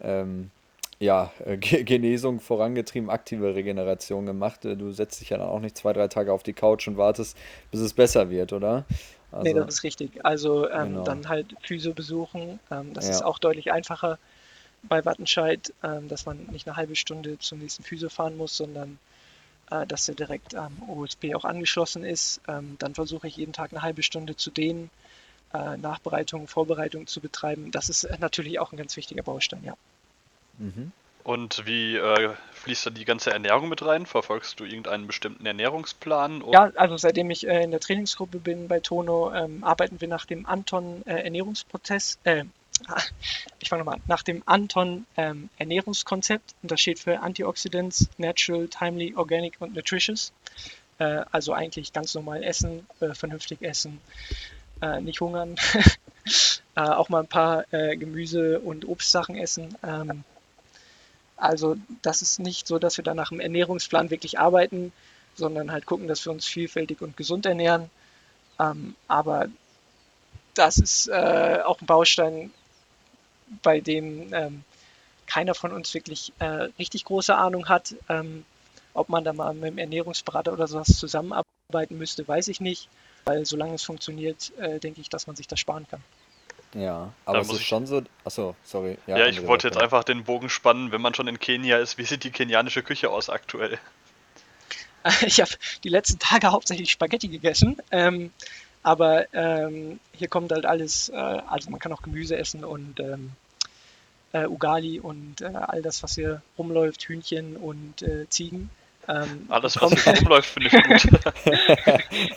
[0.00, 0.50] ähm,
[0.98, 4.64] ja, äh, Genesung vorangetrieben, aktive Regeneration gemacht.
[4.64, 6.96] Äh, du setzt dich ja dann auch nicht zwei, drei Tage auf die Couch und
[6.96, 7.36] wartest,
[7.70, 8.84] bis es besser wird, oder?
[9.32, 10.24] Also, nee, das ist richtig.
[10.24, 11.04] Also ähm, genau.
[11.04, 12.58] dann halt Physio besuchen.
[12.70, 13.10] Ähm, das ja.
[13.12, 14.18] ist auch deutlich einfacher
[14.88, 18.98] bei Wattenscheid, ähm, dass man nicht eine halbe Stunde zum nächsten Physio fahren muss, sondern
[19.70, 22.40] äh, dass er direkt am OSP auch angeschlossen ist.
[22.48, 24.90] Ähm, dann versuche ich jeden Tag eine halbe Stunde zu dehnen,
[25.52, 27.70] äh, Nachbereitung, Vorbereitung zu betreiben.
[27.70, 29.76] Das ist äh, natürlich auch ein ganz wichtiger Baustein, ja.
[30.58, 30.92] Mhm.
[31.26, 34.06] Und wie äh, fließt da die ganze Ernährung mit rein?
[34.06, 36.44] Verfolgst du irgendeinen bestimmten Ernährungsplan?
[36.52, 40.24] Ja, also seitdem ich äh, in der Trainingsgruppe bin bei Tono, ähm, arbeiten wir nach
[40.24, 42.44] dem Anton äh, Ernährungsprozess, äh,
[43.60, 46.54] ich fange nochmal an, nach dem Anton ähm, Ernährungskonzept.
[46.62, 50.32] Und das steht für Antioxidants, Natural, Timely, Organic und Nutritious.
[50.98, 54.00] Äh, also eigentlich ganz normal essen, äh, vernünftig essen,
[55.00, 55.56] nicht hungern.
[56.74, 59.74] auch mal ein paar Gemüse- und Obstsachen essen.
[59.82, 60.22] Ähm,
[61.36, 64.92] also das ist nicht so, dass wir da nach einem Ernährungsplan wirklich arbeiten,
[65.34, 67.90] sondern halt gucken, dass wir uns vielfältig und gesund ernähren.
[68.58, 69.48] Ähm, aber
[70.54, 72.50] das ist äh, auch ein Baustein,
[73.62, 74.64] bei dem ähm,
[75.26, 77.94] keiner von uns wirklich äh, richtig große Ahnung hat.
[78.08, 78.44] Ähm,
[78.94, 82.88] ob man da mal mit einem Ernährungsberater oder sowas zusammenarbeiten müsste, weiß ich nicht.
[83.24, 86.02] Weil solange es funktioniert, äh, denke ich, dass man sich das sparen kann.
[86.74, 88.02] Ja, aber es ist schon so.
[88.24, 88.98] Achso, sorry.
[89.06, 91.98] Ja, ja ich wollte jetzt einfach den Bogen spannen, wenn man schon in Kenia ist,
[91.98, 93.78] wie sieht die kenianische Küche aus aktuell?
[95.24, 95.52] Ich habe
[95.84, 98.32] die letzten Tage hauptsächlich Spaghetti gegessen, ähm,
[98.86, 103.32] aber ähm, hier kommt halt alles, äh, also man kann auch Gemüse essen und ähm,
[104.30, 108.70] äh, Ugali und äh, all das, was hier rumläuft, Hühnchen und äh, Ziegen.
[109.08, 111.20] Ähm, Alles, was hier rumläuft, finde ich gut.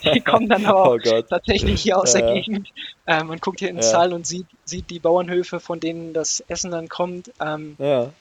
[0.15, 2.69] die kommen dann aber auch oh tatsächlich hier aus der Gegend.
[3.05, 3.89] Ähm, man guckt hier in den ja.
[3.91, 7.31] Saal und sieht, sieht die Bauernhöfe, von denen das Essen dann kommt.
[7.39, 8.11] Ähm, ja.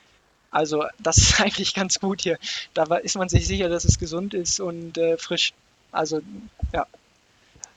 [0.50, 2.36] Also das ist eigentlich ganz gut hier.
[2.74, 5.54] Da ist man sich sicher, dass es gesund ist und äh, frisch.
[5.92, 6.20] Also
[6.74, 6.86] ja.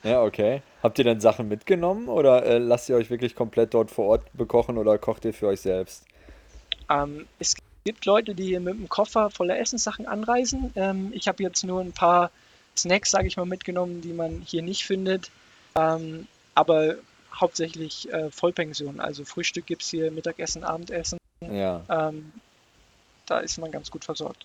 [0.02, 0.62] Ja, okay.
[0.82, 4.24] Habt ihr denn Sachen mitgenommen oder äh, lasst ihr euch wirklich komplett dort vor Ort
[4.32, 6.04] bekochen oder kocht ihr für euch selbst?
[6.90, 10.72] Ähm, es gibt Leute, die hier mit einem Koffer voller Essenssachen anreisen.
[10.74, 12.30] Ähm, ich habe jetzt nur ein paar
[12.76, 15.30] Snacks, sage ich mal, mitgenommen, die man hier nicht findet.
[15.74, 16.96] Ähm, aber
[17.34, 19.00] hauptsächlich äh, Vollpension.
[19.00, 21.18] Also Frühstück gibt es hier, Mittagessen, Abendessen.
[21.40, 21.82] Ja.
[21.88, 22.32] Ähm,
[23.26, 24.44] da ist man ganz gut versorgt.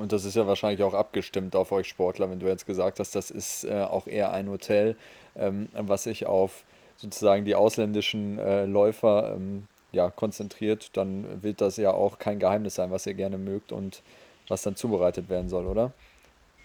[0.00, 3.14] Und das ist ja wahrscheinlich auch abgestimmt auf euch Sportler, wenn du jetzt gesagt hast,
[3.14, 4.96] das ist äh, auch eher ein Hotel,
[5.36, 6.64] ähm, was sich auf
[6.96, 12.74] sozusagen die ausländischen äh, Läufer ähm, ja, konzentriert, dann wird das ja auch kein Geheimnis
[12.74, 14.02] sein, was ihr gerne mögt und
[14.48, 15.92] was dann zubereitet werden soll, oder?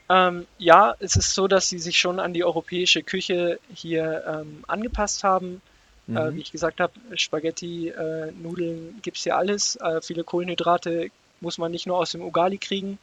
[0.10, 4.64] Ähm, ja, es ist so, dass sie sich schon an die europäische Küche hier ähm,
[4.68, 5.62] angepasst haben.
[6.08, 6.18] Äh, mhm.
[6.18, 9.78] Äh, wie ich gesagt habe, Spaghetti, äh, Nudeln gibt es hier alles.
[9.78, 12.98] Äh, viele Kohlenhydrate muss man nicht nur aus dem Ugali kriegen.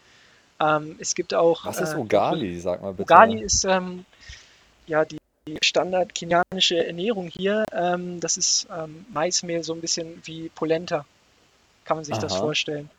[0.60, 1.64] Ähm, es gibt auch.
[1.64, 3.02] Was ist äh, Ugali, sag mal bitte?
[3.02, 4.04] Ugali ist ähm,
[4.86, 5.18] ja die
[5.62, 7.64] Standard kenianische Ernährung hier.
[7.72, 11.06] Ähm, das ist ähm, Maismehl so ein bisschen wie Polenta.
[11.84, 12.22] Kann man sich Aha.
[12.22, 12.90] das vorstellen.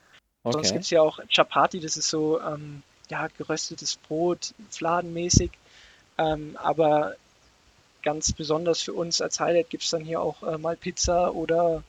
[0.44, 0.54] Okay.
[0.54, 5.52] Sonst gibt es ja auch Chapati, das ist so ähm, ja, geröstetes Brot, fladenmäßig.
[6.18, 7.16] Ähm, aber
[8.02, 11.84] ganz besonders für uns als Highlight gibt es dann hier auch äh, mal Pizza oder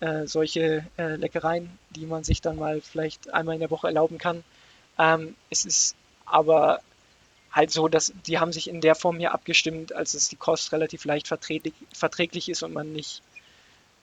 [0.00, 4.18] äh, solche äh, Leckereien, die man sich dann mal vielleicht einmal in der Woche erlauben
[4.18, 4.44] kann.
[4.98, 6.80] Ähm, es ist aber
[7.52, 10.72] halt so, dass die haben sich in der Form hier abgestimmt, als es die Kost
[10.72, 13.22] relativ leicht verträglich, verträglich ist und man nicht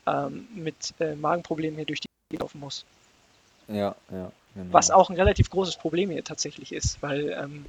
[0.06, 2.84] ähm, mit äh, Magenproblemen hier durch die laufen muss.
[3.68, 4.32] Ja, ja.
[4.54, 4.72] Genau.
[4.72, 7.66] Was auch ein relativ großes Problem hier tatsächlich ist, weil ähm,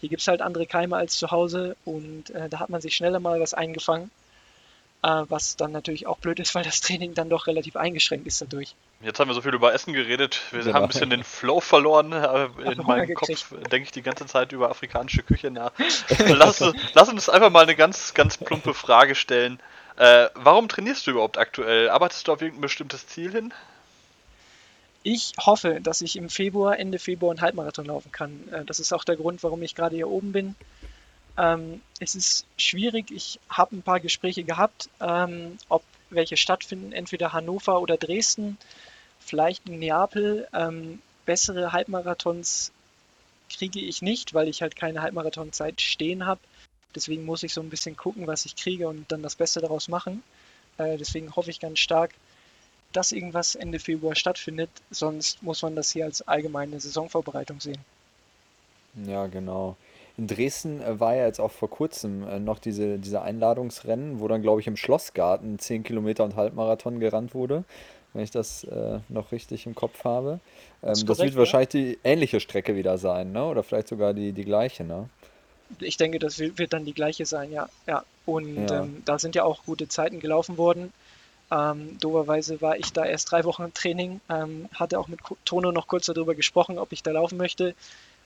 [0.00, 2.96] hier gibt es halt andere Keime als zu Hause und äh, da hat man sich
[2.96, 4.10] schneller mal was eingefangen,
[5.02, 8.40] äh, was dann natürlich auch blöd ist, weil das Training dann doch relativ eingeschränkt ist
[8.40, 8.74] dadurch.
[9.02, 10.74] Jetzt haben wir so viel über Essen geredet, wir genau.
[10.74, 12.12] haben ein bisschen den Flow verloren.
[12.12, 15.72] In meinem Kopf denke ich die ganze Zeit über afrikanische Küche nach.
[16.26, 19.58] lass, lass, uns einfach mal eine ganz, ganz plumpe Frage stellen.
[19.96, 21.88] Äh, warum trainierst du überhaupt aktuell?
[21.88, 23.54] Arbeitest du auf irgendein bestimmtes Ziel hin?
[25.02, 28.48] Ich hoffe, dass ich im Februar, Ende Februar einen Halbmarathon laufen kann.
[28.52, 30.56] Äh, das ist auch der Grund, warum ich gerade hier oben bin.
[31.40, 33.10] Ähm, es ist schwierig.
[33.10, 38.58] Ich habe ein paar Gespräche gehabt, ähm, ob welche stattfinden, entweder Hannover oder Dresden,
[39.20, 40.46] vielleicht in Neapel.
[40.52, 42.72] Ähm, bessere Halbmarathons
[43.48, 46.40] kriege ich nicht, weil ich halt keine Halbmarathonzeit stehen habe.
[46.94, 49.88] Deswegen muss ich so ein bisschen gucken, was ich kriege und dann das Beste daraus
[49.88, 50.22] machen.
[50.76, 52.10] Äh, deswegen hoffe ich ganz stark,
[52.92, 54.70] dass irgendwas Ende Februar stattfindet.
[54.90, 57.78] Sonst muss man das hier als allgemeine Saisonvorbereitung sehen.
[59.06, 59.76] Ja, genau.
[60.20, 64.28] In Dresden äh, war ja jetzt auch vor kurzem äh, noch diese, diese Einladungsrennen, wo
[64.28, 67.64] dann, glaube ich, im Schlossgarten 10 Kilometer und Halbmarathon gerannt wurde,
[68.12, 70.40] wenn ich das äh, noch richtig im Kopf habe.
[70.82, 73.46] Ähm, das korrekt, wird wahrscheinlich die ähnliche Strecke wieder sein, ne?
[73.46, 75.08] Oder vielleicht sogar die, die gleiche, ne?
[75.78, 77.70] Ich denke, das wird dann die gleiche sein, ja.
[77.86, 78.04] ja.
[78.26, 80.92] Und Ja, ähm, da sind ja auch gute Zeiten gelaufen worden.
[81.50, 85.72] Ähm, doberweise war ich da erst drei Wochen im Training, ähm, hatte auch mit Tono
[85.72, 87.74] noch kurz darüber gesprochen, ob ich da laufen möchte,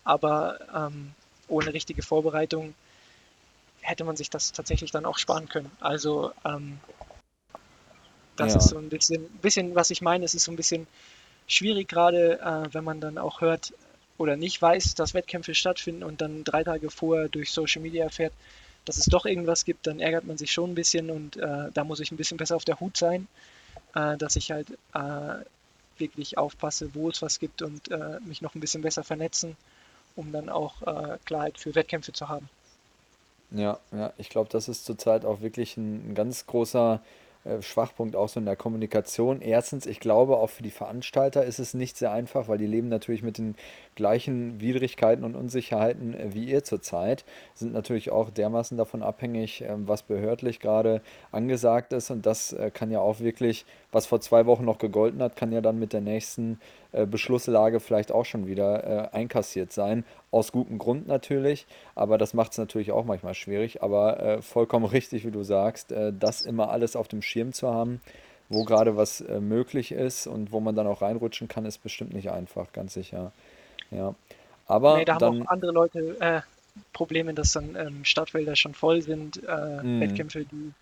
[0.02, 1.12] aber ähm,
[1.48, 2.74] ohne richtige Vorbereitung
[3.80, 5.70] hätte man sich das tatsächlich dann auch sparen können.
[5.80, 6.80] Also ähm,
[8.36, 10.86] das ist ja, so ein bisschen, bisschen, was ich meine, es ist so ein bisschen
[11.46, 13.72] schwierig gerade, äh, wenn man dann auch hört
[14.16, 18.32] oder nicht weiß, dass Wettkämpfe stattfinden und dann drei Tage vorher durch Social Media erfährt,
[18.84, 21.84] dass es doch irgendwas gibt, dann ärgert man sich schon ein bisschen und äh, da
[21.84, 23.26] muss ich ein bisschen besser auf der Hut sein,
[23.94, 25.44] äh, dass ich halt äh,
[25.98, 29.56] wirklich aufpasse, wo es was gibt und äh, mich noch ein bisschen besser vernetzen,
[30.16, 32.48] um dann auch äh, Klarheit für Wettkämpfe zu haben.
[33.50, 34.12] ja, ja.
[34.18, 37.00] Ich glaube, das ist zurzeit auch wirklich ein, ein ganz großer
[37.44, 39.42] äh, Schwachpunkt auch so in der Kommunikation.
[39.42, 42.88] Erstens, ich glaube, auch für die Veranstalter ist es nicht sehr einfach, weil die leben
[42.88, 43.54] natürlich mit den
[43.94, 50.02] gleichen Widrigkeiten und Unsicherheiten wie ihr zurzeit, sind natürlich auch dermaßen davon abhängig, ähm, was
[50.02, 51.00] behördlich gerade
[51.32, 52.10] angesagt ist.
[52.10, 55.52] Und das äh, kann ja auch wirklich, was vor zwei Wochen noch gegolten hat, kann
[55.52, 56.60] ja dann mit der nächsten
[56.92, 60.04] äh, Beschlusslage vielleicht auch schon wieder äh, einkassiert sein.
[60.30, 63.82] Aus gutem Grund natürlich, aber das macht es natürlich auch manchmal schwierig.
[63.82, 68.00] Aber vollkommen richtig, wie du sagst, das immer alles auf dem Schirm zu haben,
[68.48, 72.32] wo gerade was möglich ist und wo man dann auch reinrutschen kann, ist bestimmt nicht
[72.32, 73.32] einfach, ganz sicher.
[73.90, 74.10] Ja.
[74.10, 74.14] Nee,
[74.66, 76.40] Aber da haben auch dann, andere Leute äh,
[76.92, 80.72] Probleme, dass dann ähm, Startfelder schon voll sind, äh, mh, Wettkämpfe, die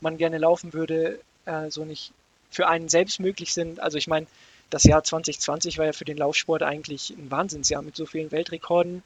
[0.00, 2.12] man gerne laufen würde, äh, so nicht
[2.50, 3.80] für einen selbst möglich sind.
[3.80, 4.26] Also ich meine,
[4.70, 9.02] das Jahr 2020 war ja für den Laufsport eigentlich ein Wahnsinnsjahr mit so vielen Weltrekorden,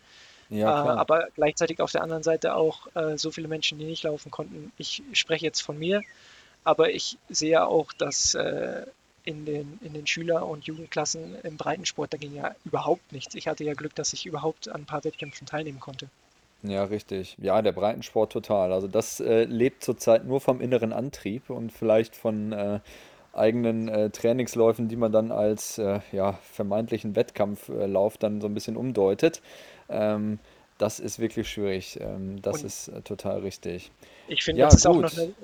[0.51, 0.99] äh, ja klar.
[0.99, 4.73] aber gleichzeitig auf der anderen Seite auch äh, so viele Menschen, die nicht laufen konnten.
[4.79, 6.03] Ich spreche jetzt von mir,
[6.65, 8.87] aber ich sehe auch, dass äh,
[9.25, 13.35] in den, in den Schüler- und Jugendklassen im Breitensport, da ging ja überhaupt nichts.
[13.35, 16.11] Ich hatte ja Glück, dass ich überhaupt an ein paar Wettkämpfen teilnehmen konnte.
[16.63, 17.37] Ja, richtig.
[17.39, 18.73] Ja, der Breitensport total.
[18.73, 22.81] Also das äh, lebt zurzeit nur vom inneren Antrieb und vielleicht von äh,
[23.35, 28.77] eigenen äh, Trainingsläufen, die man dann als äh, ja, vermeintlichen Wettkampflauf dann so ein bisschen
[28.77, 29.43] umdeutet.
[29.91, 30.39] Ähm,
[30.79, 31.99] das ist wirklich schwierig.
[32.01, 33.93] Ähm, das Und ist äh, total richtig.
[34.27, 35.19] ich finde, Ja, das ist auch noch gut.
[35.19, 35.35] eine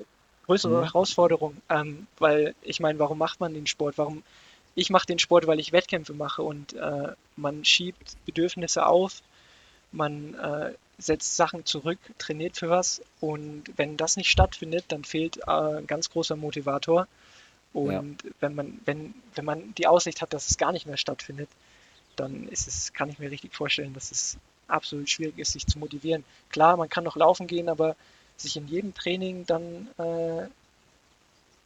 [0.51, 0.83] größere Hm?
[0.83, 3.97] Herausforderung, ähm, weil ich meine, warum macht man den Sport?
[3.97, 4.23] Warum?
[4.75, 9.21] Ich mache den Sport, weil ich Wettkämpfe mache und äh, man schiebt Bedürfnisse auf,
[9.91, 15.37] man äh, setzt Sachen zurück, trainiert für was und wenn das nicht stattfindet, dann fehlt
[15.37, 17.07] äh, ein ganz großer Motivator.
[17.85, 20.97] Ja, Und wenn man, wenn, wenn man die Aussicht hat, dass es gar nicht mehr
[20.97, 21.49] stattfindet,
[22.17, 24.37] dann ist es, kann ich mir richtig vorstellen, dass es
[24.67, 26.23] absolut schwierig ist, sich zu motivieren.
[26.49, 27.95] Klar, man kann noch laufen gehen, aber
[28.41, 30.47] sich in jedem Training dann äh,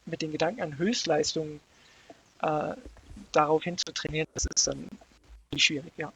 [0.06, 1.60] mit den Gedanken an Höchstleistung
[2.42, 2.74] äh,
[3.32, 4.88] darauf hin zu trainieren, das ist dann
[5.56, 6.12] schwierig, ja.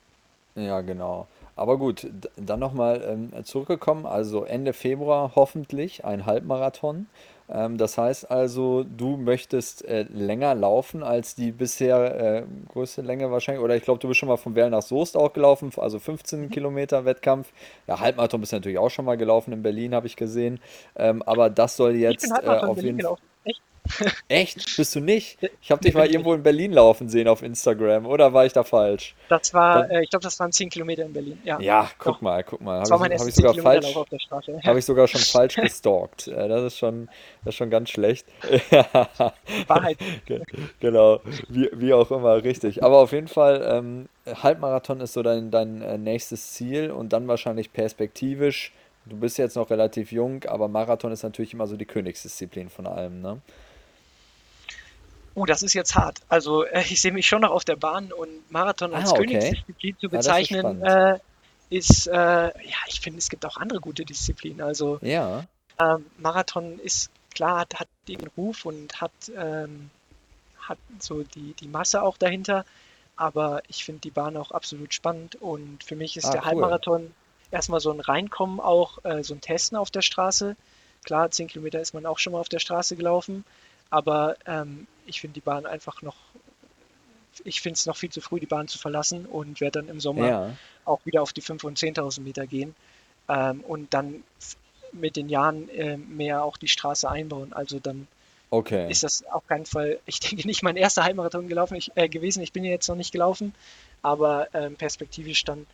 [0.55, 1.27] ja, genau.
[1.57, 4.07] Aber gut, dann nochmal ähm, zurückgekommen.
[4.07, 7.07] Also Ende Februar hoffentlich ein Halbmarathon.
[7.53, 13.31] Ähm, das heißt also, du möchtest äh, länger laufen als die bisher äh, größte Länge
[13.31, 13.63] wahrscheinlich.
[13.63, 16.51] Oder ich glaube, du bist schon mal von Werl nach Soest auch gelaufen, also 15
[16.51, 17.53] Kilometer Wettkampf.
[17.87, 20.61] Ja, Halbmarathon bist du natürlich auch schon mal gelaufen in Berlin, habe ich gesehen.
[20.97, 23.17] Ähm, aber das soll jetzt äh, auf jeden Fall.
[24.29, 24.77] Echt?
[24.77, 25.39] Bist du nicht?
[25.61, 28.07] Ich habe dich mal irgendwo in Berlin laufen sehen auf Instagram.
[28.07, 29.15] Oder war ich da falsch?
[29.29, 31.39] Das war, äh, ich glaube, das waren 10 Kilometer in Berlin.
[31.45, 31.91] Ja, ja, doch.
[31.99, 32.81] guck mal, guck mal.
[32.89, 33.87] Habe ich, hab ich 10 sogar falsch,
[34.23, 34.61] Straße.
[34.65, 36.29] habe ich sogar schon falsch gestalkt.
[36.29, 37.09] Äh, Das ist schon,
[37.45, 38.27] das ist schon ganz schlecht.
[38.71, 38.87] Ja,
[39.67, 39.99] Wahrheit.
[40.27, 40.43] ge-
[40.79, 41.21] genau.
[41.49, 42.85] Wie, wie auch immer, richtig.
[42.85, 44.09] Aber auf jeden Fall, ähm,
[44.43, 48.73] Halbmarathon ist so dein, dein äh, nächstes Ziel und dann wahrscheinlich perspektivisch.
[49.07, 52.87] Du bist jetzt noch relativ jung, aber Marathon ist natürlich immer so die Königsdisziplin von
[52.87, 53.41] allem, ne?
[55.35, 56.19] Oh, das ist jetzt hart.
[56.29, 59.29] Also, äh, ich sehe mich schon noch auf der Bahn und Marathon als Ah, okay.
[59.29, 60.87] Königsdisziplin zu Ja, ist bezeichnen, spannend.
[60.87, 61.19] äh,
[61.71, 64.61] ist, äh, ja, ich finde, es gibt auch andere gute Disziplinen.
[64.61, 65.45] Also, Ja,
[65.79, 69.91] ähm, Marathon ist klar, hat, hat den Ruf und hat, ähm,
[70.61, 72.65] hat so die, die Masse auch dahinter.
[73.17, 76.47] Aber ich finde die Bahn auch absolut spannend und für mich ist ah, der cool.
[76.47, 77.15] Halbmarathon
[77.51, 80.57] erstmal so ein Reinkommen auch, äh, so ein Testen auf der Straße.
[81.05, 83.45] Klar, 10 Kilometer ist man auch schon mal auf der Straße gelaufen,
[83.91, 86.17] aber ähm, ich finde die Bahn einfach noch,
[87.45, 90.01] ich finde es noch viel zu früh, die Bahn zu verlassen und werde dann im
[90.01, 92.75] Sommer Ja, auch wieder auf die 5.000 und 10.000 Meter gehen
[93.29, 94.25] ähm, und dann
[94.93, 97.53] mit den Jahren äh, mehr auch die Straße einbauen.
[97.53, 98.09] Also dann
[98.51, 98.91] okay.
[98.91, 102.43] ist das auf keinen Fall, ich denke nicht mein erster Halbmarathon gelaufen ich, äh, gewesen.
[102.43, 103.55] Ich bin ja jetzt noch nicht gelaufen,
[104.03, 105.67] aber ähm, perspektivisch dann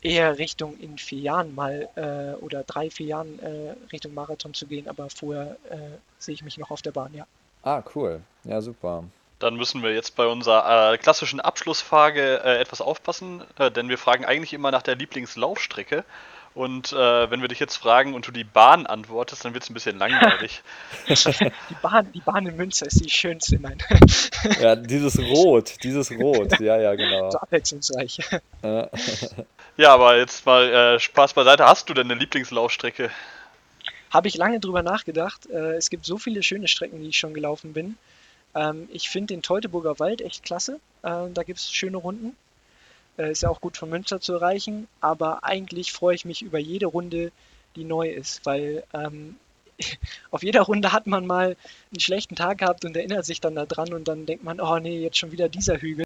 [0.00, 4.66] eher Richtung in vier Jahren mal äh, oder drei, vier Jahren äh, Richtung Marathon zu
[4.66, 5.76] gehen, aber vorher äh,
[6.18, 7.26] sehe ich mich noch auf der Bahn, ja.
[7.62, 8.20] Ah, cool.
[8.44, 9.04] Ja, super.
[9.38, 13.98] Dann müssen wir jetzt bei unserer äh, klassischen Abschlussfrage äh, etwas aufpassen, äh, denn wir
[13.98, 16.04] fragen eigentlich immer nach der Lieblingslaufstrecke.
[16.54, 19.70] Und äh, wenn wir dich jetzt fragen und du die Bahn antwortest, dann wird es
[19.70, 20.62] ein bisschen langweilig.
[21.08, 23.78] Die Bahn, die Bahn in Münster ist die schönste, nein,
[24.60, 26.58] Ja, dieses Rot, dieses Rot.
[26.58, 27.30] Ja, ja, genau.
[27.30, 28.18] so abwechslungsreich.
[29.78, 31.64] Ja, aber jetzt mal äh, Spaß beiseite.
[31.64, 33.10] Hast du denn eine Lieblingslaufstrecke?
[34.10, 35.46] Habe ich lange drüber nachgedacht.
[35.50, 37.96] Äh, es gibt so viele schöne Strecken, die ich schon gelaufen bin.
[38.54, 40.80] Ähm, ich finde den Teutoburger Wald echt klasse.
[41.02, 42.36] Äh, da gibt es schöne Runden.
[43.18, 44.88] Äh, ist ja auch gut von Münster zu erreichen.
[45.00, 47.32] Aber eigentlich freue ich mich über jede Runde,
[47.76, 49.36] die neu ist, weil ähm,
[50.30, 51.56] auf jeder Runde hat man mal
[51.90, 55.00] einen schlechten Tag gehabt und erinnert sich dann daran und dann denkt man, oh nee,
[55.00, 56.04] jetzt schon wieder dieser Hügel.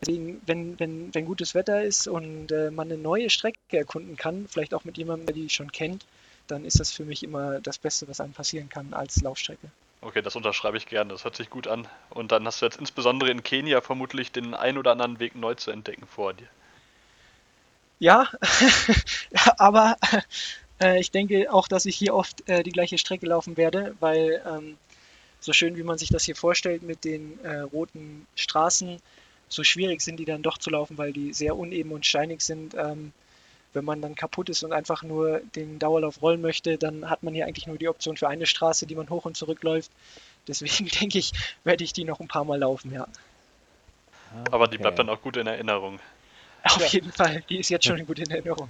[0.00, 4.46] Deswegen, wenn, wenn, wenn gutes Wetter ist und äh, man eine neue Strecke erkunden kann,
[4.48, 6.04] vielleicht auch mit jemandem, der die schon kennt,
[6.50, 9.70] dann ist das für mich immer das Beste, was einem passieren kann als Laufstrecke.
[10.02, 11.86] Okay, das unterschreibe ich gerne, das hört sich gut an.
[12.08, 15.54] Und dann hast du jetzt insbesondere in Kenia vermutlich den ein oder anderen Weg neu
[15.54, 16.48] zu entdecken vor dir.
[17.98, 18.28] Ja,
[19.58, 19.96] aber
[20.80, 24.42] äh, ich denke auch, dass ich hier oft äh, die gleiche Strecke laufen werde, weil
[24.46, 24.78] ähm,
[25.38, 29.00] so schön wie man sich das hier vorstellt mit den äh, roten Straßen,
[29.48, 32.74] so schwierig sind die dann doch zu laufen, weil die sehr uneben und steinig sind.
[32.74, 33.12] Ähm,
[33.72, 37.34] wenn man dann kaputt ist und einfach nur den Dauerlauf rollen möchte, dann hat man
[37.34, 39.90] hier eigentlich nur die Option für eine Straße, die man hoch und zurück läuft.
[40.48, 41.32] Deswegen denke ich,
[41.64, 43.06] werde ich die noch ein paar Mal laufen, ja.
[44.50, 44.82] Aber die okay.
[44.82, 46.00] bleibt dann auch gut in Erinnerung.
[46.62, 48.68] Auf jeden Fall, die ist jetzt schon gut in Erinnerung.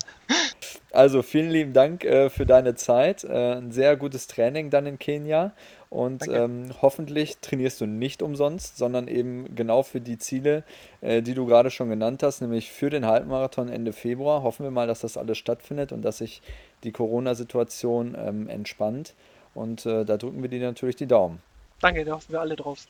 [0.92, 3.24] Also vielen lieben Dank äh, für deine Zeit.
[3.24, 5.52] Äh, ein sehr gutes Training dann in Kenia.
[5.90, 10.62] Und ähm, hoffentlich trainierst du nicht umsonst, sondern eben genau für die Ziele,
[11.00, 14.44] äh, die du gerade schon genannt hast, nämlich für den Halbmarathon Ende Februar.
[14.44, 16.42] Hoffen wir mal, dass das alles stattfindet und dass sich
[16.84, 19.14] die Corona-Situation ähm, entspannt.
[19.52, 21.42] Und äh, da drücken wir dir natürlich die Daumen.
[21.80, 22.86] Danke, da hoffen wir alle drauf.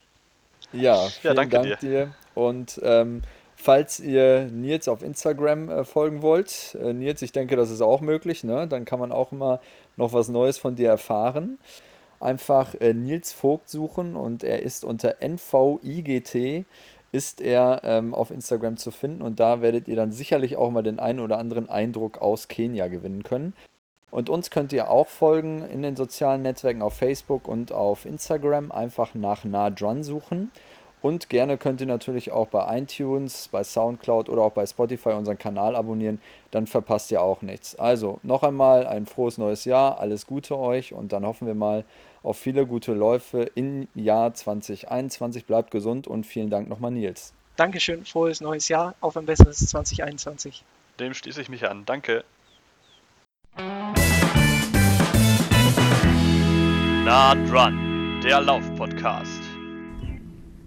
[0.75, 2.15] Ja, vielen danke Dank dir.
[2.35, 3.23] Und ähm,
[3.57, 8.03] falls ihr Nils auf Instagram äh, folgen wollt, äh, Nils, ich denke, das ist auch
[8.03, 8.69] möglich, ne?
[8.69, 9.61] Dann kann man auch immer
[9.97, 11.59] noch was Neues von dir erfahren.
[12.21, 16.67] Einfach äh, Nils Vogt suchen und er ist unter NVIGT
[17.13, 20.83] ist er ähm, auf Instagram zu finden und da werdet ihr dann sicherlich auch mal
[20.83, 23.55] den einen oder anderen Eindruck aus Kenia gewinnen können.
[24.11, 28.73] Und uns könnt ihr auch folgen in den sozialen Netzwerken auf Facebook und auf Instagram.
[28.73, 30.51] Einfach nach Nah Dran suchen.
[31.03, 35.39] Und gerne könnt ihr natürlich auch bei iTunes, bei Soundcloud oder auch bei Spotify unseren
[35.39, 36.21] Kanal abonnieren.
[36.51, 37.77] Dann verpasst ihr auch nichts.
[37.77, 39.99] Also noch einmal ein frohes neues Jahr.
[39.99, 41.85] Alles Gute euch und dann hoffen wir mal
[42.23, 45.47] auf viele gute Läufe im Jahr 2021.
[45.47, 47.33] Bleibt gesund und vielen Dank nochmal, Nils.
[47.57, 50.65] Dankeschön, frohes neues Jahr, auf ein besseres 2021.
[50.99, 51.85] Dem schließe ich mich an.
[51.85, 52.25] Danke.
[57.05, 59.40] Nah dran, der Lauf-Podcast.